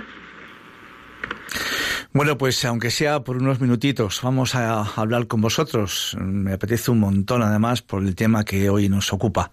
[2.15, 6.15] Bueno, pues aunque sea por unos minutitos, vamos a hablar con vosotros.
[6.21, 9.51] Me apetece un montón, además, por el tema que hoy nos ocupa.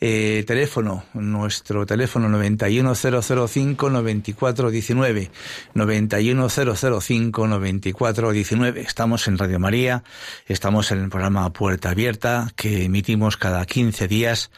[0.00, 5.30] Eh, teléfono, nuestro teléfono 91005-9419.
[5.76, 8.76] 91005-9419.
[8.78, 10.02] Estamos en Radio María,
[10.48, 14.50] estamos en el programa Puerta Abierta, que emitimos cada 15 días,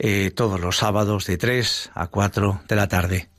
[0.00, 3.29] eh, todos los sábados de 3 a 4 de la tarde.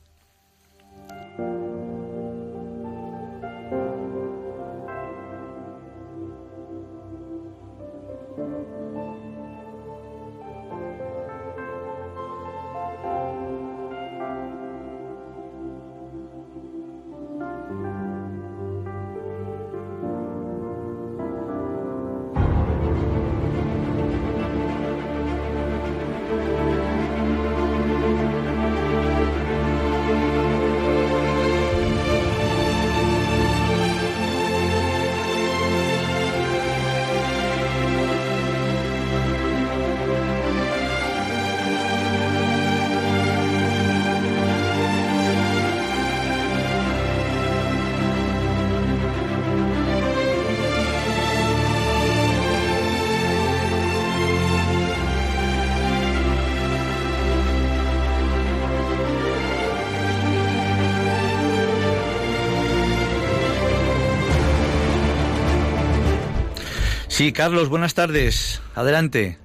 [67.12, 68.62] Sí, Carlos, buenas tardes.
[68.74, 69.36] Adelante.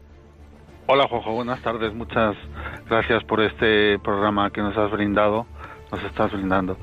[0.86, 1.94] Hola, Jojo, buenas tardes.
[1.94, 2.38] Muchas
[2.90, 5.46] gracias por este programa que nos has brindado,
[5.92, 6.78] nos estás brindando.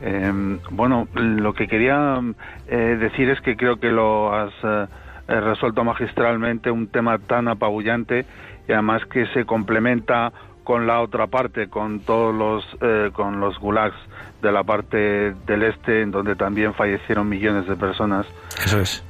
[0.00, 0.32] Eh,
[0.70, 2.20] bueno, lo que quería
[2.68, 4.86] eh, decir es que creo que lo has eh,
[5.26, 8.24] resuelto magistralmente, un tema tan apabullante
[8.68, 13.58] y además que se complementa con la otra parte, con todos los, eh, con los
[13.58, 13.96] gulags
[14.40, 18.24] de la parte del este, en donde también fallecieron millones de personas.
[18.64, 19.04] Eso es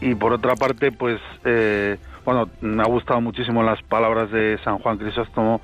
[0.00, 4.78] y por otra parte, pues, eh, bueno, me ha gustado muchísimo las palabras de San
[4.78, 5.60] Juan Crisóstomo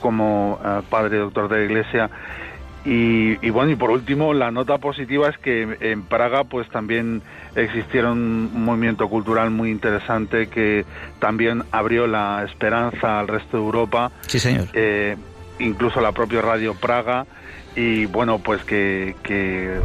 [0.00, 2.10] como eh, padre doctor de la Iglesia.
[2.84, 7.22] Y, bueno, y por último, la nota positiva es que en Praga pues también
[7.54, 8.18] existieron
[8.52, 10.84] un movimiento cultural muy interesante que
[11.20, 14.10] también abrió la esperanza al resto de Europa.
[14.22, 14.66] Sí, señor.
[14.72, 15.16] Eh,
[15.60, 17.24] incluso la propia Radio Praga.
[17.74, 19.80] Y bueno, pues que, que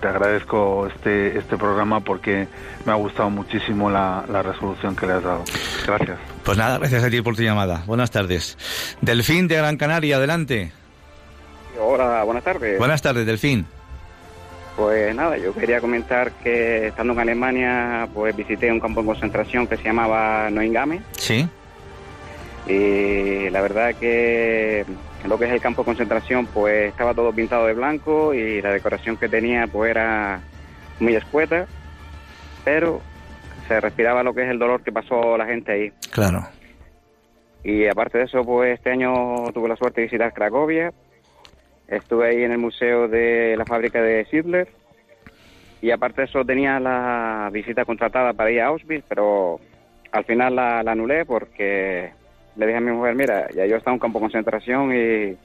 [0.00, 2.46] te agradezco este, este programa porque
[2.84, 5.44] me ha gustado muchísimo la, la, resolución que le has dado.
[5.86, 6.18] Gracias.
[6.44, 7.82] Pues nada, gracias a ti por tu llamada.
[7.86, 8.56] Buenas tardes.
[9.00, 10.72] Delfín de Gran Canaria, adelante.
[11.78, 12.78] Hola, buenas tardes.
[12.78, 13.66] Buenas tardes, Delfín.
[14.76, 19.66] Pues nada, yo quería comentar que estando en Alemania, pues visité un campo de concentración
[19.66, 21.00] que se llamaba Noingame.
[21.16, 21.48] Sí.
[22.66, 24.84] Y la verdad que
[25.28, 28.72] lo que es el campo de concentración, pues estaba todo pintado de blanco y la
[28.72, 30.40] decoración que tenía pues era
[31.00, 31.66] muy escueta,
[32.64, 33.00] pero
[33.66, 35.92] se respiraba lo que es el dolor que pasó la gente ahí.
[36.10, 36.46] Claro.
[37.62, 40.92] Y aparte de eso, pues este año tuve la suerte de visitar Cracovia,
[41.88, 44.68] estuve ahí en el museo de la fábrica de Sidler
[45.80, 49.58] y aparte de eso tenía la visita contratada para ir a Auschwitz, pero
[50.12, 52.12] al final la, la anulé porque
[52.56, 55.36] le dije a mi mujer, mira, ya yo estaba en un campo de concentración y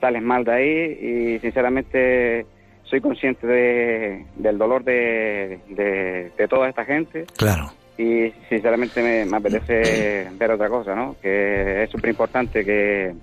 [0.00, 2.46] sales mal de ahí y sinceramente
[2.84, 7.26] soy consciente de, del dolor de, de, toda esta gente.
[7.36, 7.72] Claro.
[7.98, 11.16] Y sinceramente me, me apetece ver otra cosa, ¿no?
[11.20, 13.14] Que es súper importante que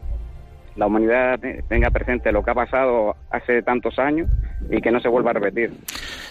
[0.76, 4.30] la humanidad tenga presente lo que ha pasado hace tantos años
[4.70, 5.72] y que no se vuelva a repetir.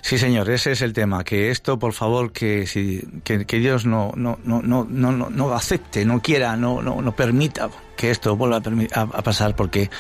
[0.01, 1.25] Sí, señor, ese es el tema.
[1.25, 6.05] Que esto, por favor, que, si, que, Dios no, no, no, no, no, no acepte,
[6.05, 8.61] no quiera, no, no, no permita que esto vuelva
[8.95, 9.91] a, a pasar, porque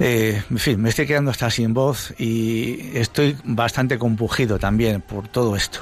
[0.00, 5.28] eh, en fin, me estoy quedando hasta sin voz y estoy bastante compugido también por
[5.28, 5.80] todo esto.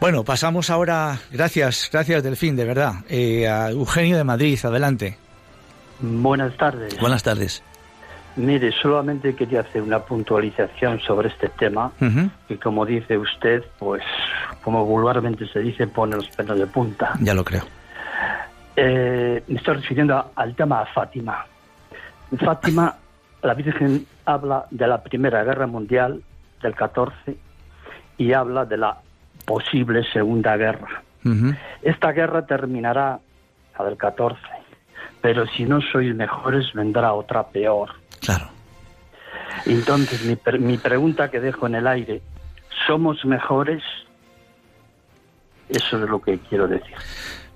[0.00, 5.16] Bueno, pasamos ahora, gracias, gracias Delfín, de verdad, eh, a Eugenio de Madrid, adelante.
[6.02, 6.98] Buenas tardes.
[7.00, 7.62] Buenas tardes.
[8.34, 11.92] Mire, solamente quería hacer una puntualización sobre este tema
[12.48, 14.02] y como dice usted, pues
[14.62, 17.12] como vulgarmente se dice, pone los pelos de punta.
[17.20, 17.62] Ya lo creo.
[18.74, 21.44] Eh, me estoy refiriendo al tema Fátima.
[22.30, 22.96] En Fátima,
[23.42, 26.22] la Virgen habla de la Primera Guerra Mundial
[26.62, 27.36] del 14
[28.16, 28.96] y habla de la
[29.44, 31.02] posible Segunda Guerra.
[31.82, 33.20] Esta guerra terminará,
[33.78, 34.40] la del 14,
[35.22, 37.90] pero si no sois mejores vendrá otra peor.
[38.20, 38.48] Claro.
[39.64, 42.20] Entonces, mi, mi pregunta que dejo en el aire,
[42.86, 43.82] ¿somos mejores?
[45.68, 46.94] Eso es lo que quiero decir.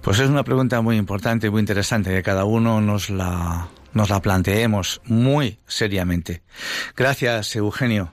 [0.00, 4.22] Pues es una pregunta muy importante, muy interesante, que cada uno nos la, nos la
[4.22, 6.42] planteemos muy seriamente.
[6.96, 8.12] Gracias, Eugenio.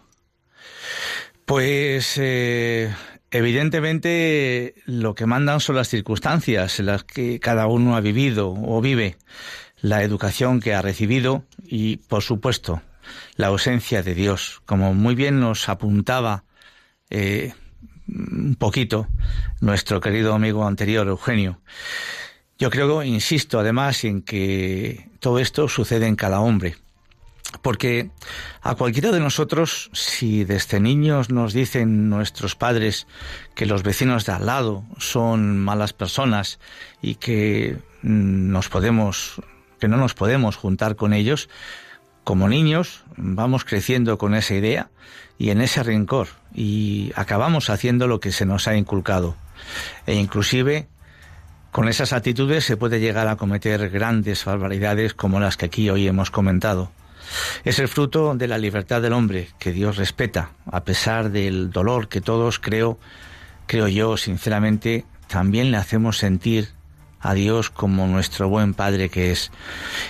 [1.45, 2.91] Pues eh,
[3.34, 8.79] evidentemente lo que mandan son las circunstancias en las que cada uno ha vivido o
[8.79, 9.17] vive,
[9.81, 12.84] la educación que ha recibido y, por supuesto,
[13.36, 16.43] la ausencia de Dios, como muy bien nos apuntaba
[17.09, 17.53] eh,
[18.07, 19.07] un poquito
[19.61, 21.59] nuestro querido amigo anterior, Eugenio.
[22.59, 26.75] Yo creo, insisto además, en que todo esto sucede en cada hombre.
[27.61, 28.09] Porque
[28.61, 33.07] a cualquiera de nosotros, si desde niños nos dicen nuestros padres
[33.55, 36.59] que los vecinos de al lado son malas personas
[37.01, 39.41] y que nos podemos,
[39.79, 41.49] que no nos podemos juntar con ellos,
[42.23, 44.89] como niños vamos creciendo con esa idea
[45.37, 49.35] y en ese rencor y acabamos haciendo lo que se nos ha inculcado.
[50.05, 50.87] E inclusive
[51.71, 56.07] con esas actitudes se puede llegar a cometer grandes barbaridades como las que aquí hoy
[56.07, 56.91] hemos comentado.
[57.63, 62.07] Es el fruto de la libertad del hombre que Dios respeta, a pesar del dolor
[62.07, 62.99] que todos creo,
[63.67, 66.69] creo yo sinceramente, también le hacemos sentir
[67.24, 69.51] a Dios como nuestro buen Padre que es.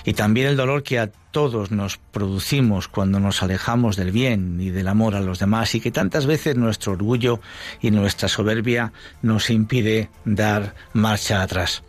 [0.04, 4.70] Y también el dolor que a todos nos producimos cuando nos alejamos del bien y
[4.70, 7.40] del amor a los demás y que tantas veces nuestro orgullo
[7.80, 8.92] y nuestra soberbia
[9.22, 11.82] nos impide dar marcha atrás.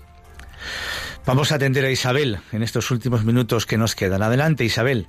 [1.25, 4.21] Vamos a atender a Isabel en estos últimos minutos que nos quedan.
[4.21, 5.07] Adelante, Isabel.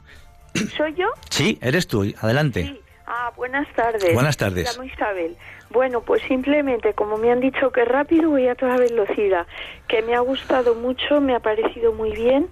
[0.77, 1.09] ¿Soy yo?
[1.29, 2.11] Sí, eres tú.
[2.21, 2.63] Adelante.
[2.63, 2.81] Sí.
[3.07, 4.15] Ah, buenas tardes.
[4.15, 4.75] Buenas tardes.
[4.75, 5.37] Llamo Isabel.
[5.71, 9.47] Bueno, pues simplemente, como me han dicho que rápido, voy a toda velocidad.
[9.89, 12.49] Que me ha gustado mucho, me ha parecido muy bien,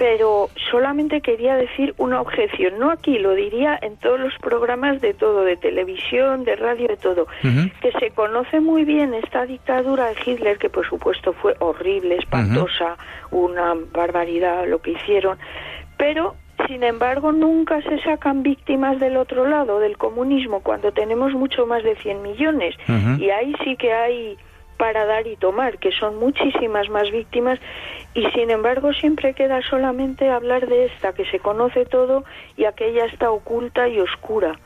[0.00, 2.78] pero solamente quería decir una objeción.
[2.78, 6.96] No aquí, lo diría en todos los programas de todo, de televisión, de radio, de
[6.96, 7.26] todo.
[7.42, 12.96] Que se conoce muy bien esta dictadura de Hitler, que por supuesto fue horrible, espantosa,
[13.30, 15.36] una barbaridad lo que hicieron,
[15.98, 16.34] pero
[16.66, 21.82] sin embargo, nunca se sacan víctimas del otro lado, del comunismo, cuando tenemos mucho más
[21.82, 22.74] de 100 millones.
[23.18, 24.38] Y ahí sí que hay
[24.80, 27.58] para dar y tomar, que son muchísimas más víctimas.
[28.14, 32.24] Y sin embargo, siempre queda solamente hablar de esta, que se conoce todo
[32.56, 34.58] y aquella está oculta y oscura.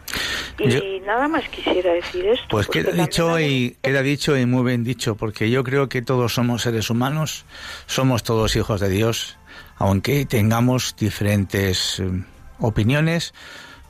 [0.59, 2.47] Y Yo- nada más quisiera decir esto.
[2.49, 6.33] Pues queda dicho y queda dicho y muy bien dicho, porque yo creo que todos
[6.33, 7.45] somos seres humanos,
[7.87, 9.37] somos todos hijos de Dios,
[9.77, 12.09] aunque tengamos diferentes eh,
[12.61, 13.35] opiniones,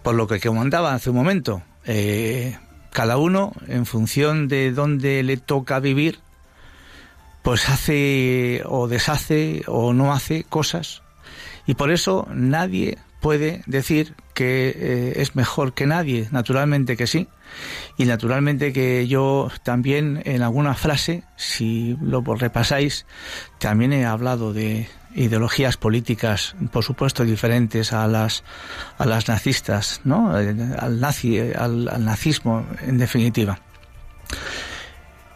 [0.03, 1.63] por lo que comentaba hace un momento.
[1.87, 2.57] eh,
[2.95, 6.21] cada uno, en función de dónde le toca vivir,
[7.43, 11.03] pues hace o deshace o no hace cosas.
[11.67, 17.27] Y por eso nadie puede decir que eh, es mejor que nadie, naturalmente que sí.
[17.97, 23.07] Y naturalmente que yo también en alguna frase, si lo repasáis,
[23.59, 28.45] también he hablado de ideologías políticas, por supuesto diferentes a las
[28.99, 30.39] a las nazistas, ¿no?
[30.39, 33.59] Eh, Al nazi, al, nazismo, en definitiva.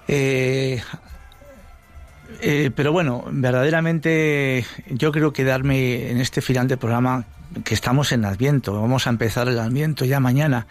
[0.08, 0.82] Eh,
[2.40, 7.24] eh, pero bueno, verdaderamente yo creo que darme en este final de programa
[7.64, 10.66] que estamos en Adviento, vamos a empezar el Adviento ya mañana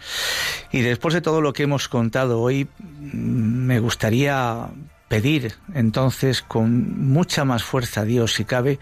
[0.70, 4.68] y después de todo lo que hemos contado hoy mm, me gustaría
[5.08, 8.78] pedir entonces con mucha más fuerza a Dios si cabe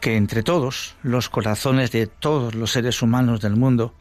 [0.00, 3.94] que entre todos los corazones de todos los seres humanos del mundo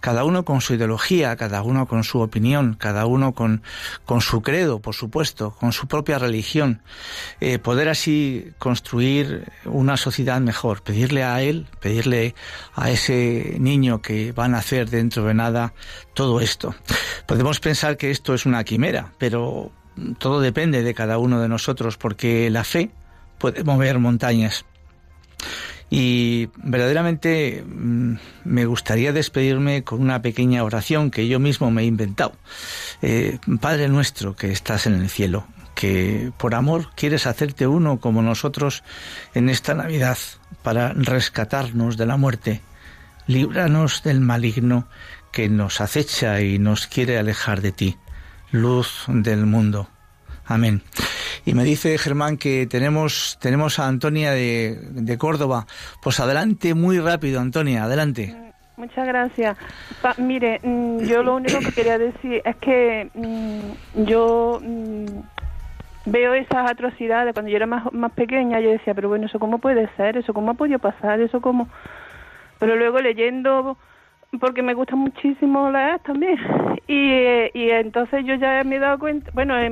[0.00, 3.62] cada uno con su ideología cada uno con su opinión cada uno con,
[4.04, 6.82] con su credo por supuesto con su propia religión
[7.40, 12.34] eh, poder así construir una sociedad mejor pedirle a él pedirle
[12.74, 15.74] a ese niño que va a nacer dentro de nada
[16.14, 16.74] todo esto.
[17.26, 19.70] Podemos pensar que esto es una quimera pero
[20.18, 22.90] todo depende de cada uno de nosotros porque la fe
[23.38, 24.64] puede mover montañas.
[25.88, 31.86] Y verdaderamente mm, me gustaría despedirme con una pequeña oración que yo mismo me he
[31.86, 32.32] inventado.
[33.02, 38.22] Eh, Padre nuestro que estás en el cielo, que por amor quieres hacerte uno como
[38.22, 38.84] nosotros
[39.34, 40.18] en esta Navidad
[40.62, 42.60] para rescatarnos de la muerte.
[43.26, 44.86] Líbranos del maligno
[45.32, 47.96] que nos acecha y nos quiere alejar de ti
[48.52, 49.88] luz del mundo.
[50.46, 50.82] Amén.
[51.44, 55.66] Y me dice Germán que tenemos, tenemos a Antonia de, de Córdoba.
[56.02, 58.36] Pues adelante, muy rápido, Antonia, adelante.
[58.80, 59.58] Muchas gracias.
[60.16, 65.06] Mire, mm, yo lo único que quería decir es que mm, yo mm,
[66.06, 67.34] veo esas atrocidades.
[67.34, 70.16] Cuando yo era más, más pequeña, yo decía, pero bueno, ¿eso cómo puede ser?
[70.16, 71.20] ¿Eso cómo ha podido pasar?
[71.20, 71.68] ¿Eso cómo...?
[72.58, 73.76] Pero luego leyendo,
[74.38, 76.38] porque me gusta muchísimo leer también,
[76.86, 79.66] y, eh, y entonces yo ya me he dado cuenta, bueno, he,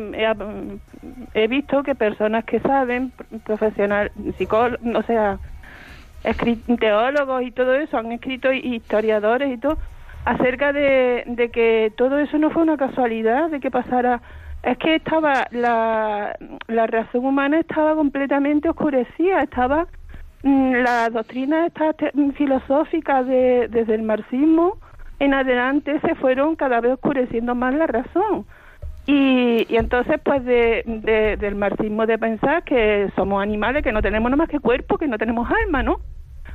[1.34, 3.12] he- visto que personas que saben,
[3.44, 5.40] profesional, psicólogos, o sea,
[6.78, 9.78] teólogos y todo eso, han escrito historiadores y todo,
[10.24, 14.22] acerca de, de que todo eso no fue una casualidad, de que pasara...
[14.62, 16.36] Es que estaba, la,
[16.66, 19.86] la razón humana estaba completamente oscurecida, estaba
[20.42, 24.78] la doctrina esta te- filosófica de, desde el marxismo
[25.18, 28.46] en adelante se fueron cada vez oscureciendo más la razón.
[29.06, 34.02] Y, y entonces, pues, de, de- del marxismo de pensar que somos animales, que no
[34.02, 35.96] tenemos nada más que cuerpo, que no tenemos alma, ¿no?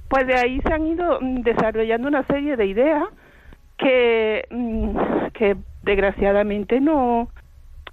[0.08, 3.04] Pues de ahí se han ido mm, desarrollando una serie de ideas
[3.78, 4.98] que, mm,
[5.34, 7.28] que desgraciadamente no,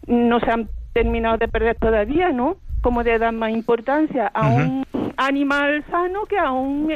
[0.07, 2.57] no se han terminado de perder todavía, ¿no?
[2.83, 4.85] Como de dar más importancia a un
[5.17, 6.89] animal sano que a, un,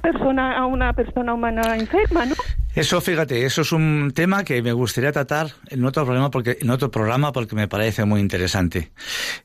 [0.00, 2.34] persona, a una persona humana enferma, ¿no?
[2.74, 6.70] Eso, fíjate, eso es un tema que me gustaría tratar en otro programa porque, en
[6.70, 8.92] otro programa porque me parece muy interesante.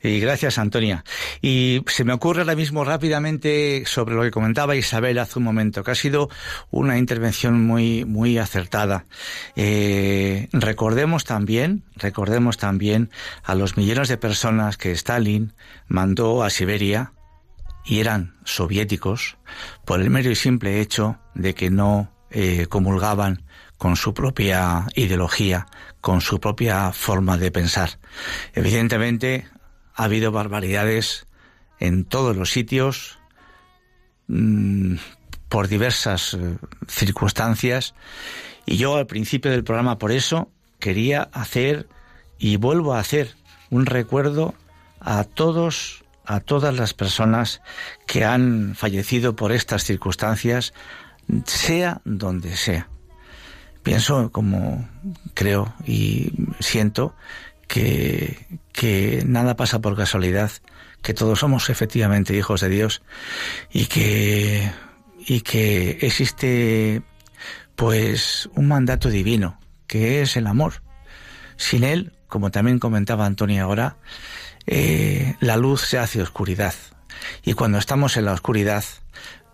[0.02, 1.04] Y gracias, Antonia.
[1.42, 5.84] Y se me ocurre ahora mismo rápidamente sobre lo que comentaba Isabel hace un momento,
[5.84, 6.30] que ha sido
[6.70, 9.04] una intervención muy, muy acertada.
[9.56, 13.10] Eh, recordemos también, recordemos también
[13.44, 15.52] a los millones de personas que Stalin
[15.86, 17.12] mandó a Siberia
[17.84, 19.36] y eran soviéticos
[19.84, 23.44] por el mero y simple hecho de que no eh, comulgaban
[23.78, 25.66] con su propia ideología,
[26.00, 27.98] con su propia forma de pensar.
[28.52, 29.46] Evidentemente
[29.94, 31.26] ha habido barbaridades
[31.78, 33.18] en todos los sitios
[34.26, 34.96] mm,
[35.48, 36.58] por diversas eh,
[36.88, 37.94] circunstancias
[38.66, 41.88] y yo al principio del programa por eso quería hacer
[42.38, 43.34] y vuelvo a hacer
[43.70, 44.54] un recuerdo
[45.00, 47.62] a todos a todas las personas
[48.06, 50.74] que han fallecido por estas circunstancias,
[51.46, 52.90] sea donde sea.
[53.82, 54.86] Pienso, como
[55.32, 57.16] creo y siento,
[57.66, 60.50] que, que nada pasa por casualidad,
[61.00, 63.00] que todos somos efectivamente hijos de Dios
[63.72, 64.70] y que,
[65.18, 67.00] y que existe
[67.74, 70.82] pues un mandato divino, que es el amor.
[71.56, 73.96] Sin él, como también comentaba Antonio ahora,
[74.70, 76.74] eh, la luz se hace oscuridad.
[77.42, 78.84] Y cuando estamos en la oscuridad,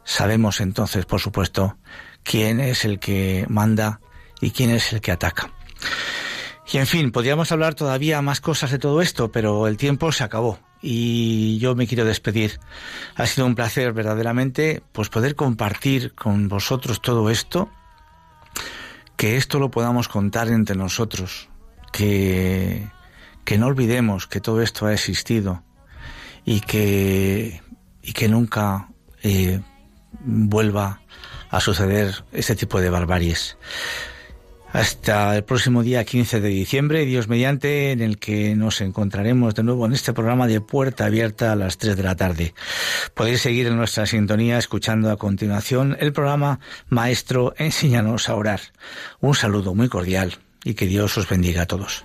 [0.04, 1.78] sabemos entonces, por supuesto,
[2.24, 4.00] quién es el que manda
[4.40, 5.52] y quién es el que ataca.
[6.72, 10.24] Y en fin, podríamos hablar todavía más cosas de todo esto, pero el tiempo se
[10.24, 12.58] acabó y yo me quiero despedir.
[13.14, 17.70] Ha sido un placer verdaderamente pues poder compartir con vosotros todo esto,
[19.16, 21.48] que esto lo podamos contar entre nosotros,
[21.92, 22.88] que
[23.44, 25.62] que no olvidemos que todo esto ha existido
[26.44, 27.62] y que,
[28.02, 28.88] y que nunca
[29.22, 29.60] eh,
[30.20, 31.00] vuelva
[31.50, 33.56] a suceder ese tipo de barbaries.
[34.72, 39.62] Hasta el próximo día 15 de diciembre, Dios mediante, en el que nos encontraremos de
[39.62, 42.54] nuevo en este programa de Puerta Abierta a las 3 de la tarde.
[43.14, 48.60] Podéis seguir en nuestra sintonía escuchando a continuación el programa Maestro, enséñanos a orar.
[49.20, 52.04] Un saludo muy cordial y que Dios os bendiga a todos.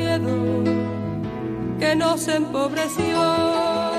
[1.81, 3.90] que nos empobreció.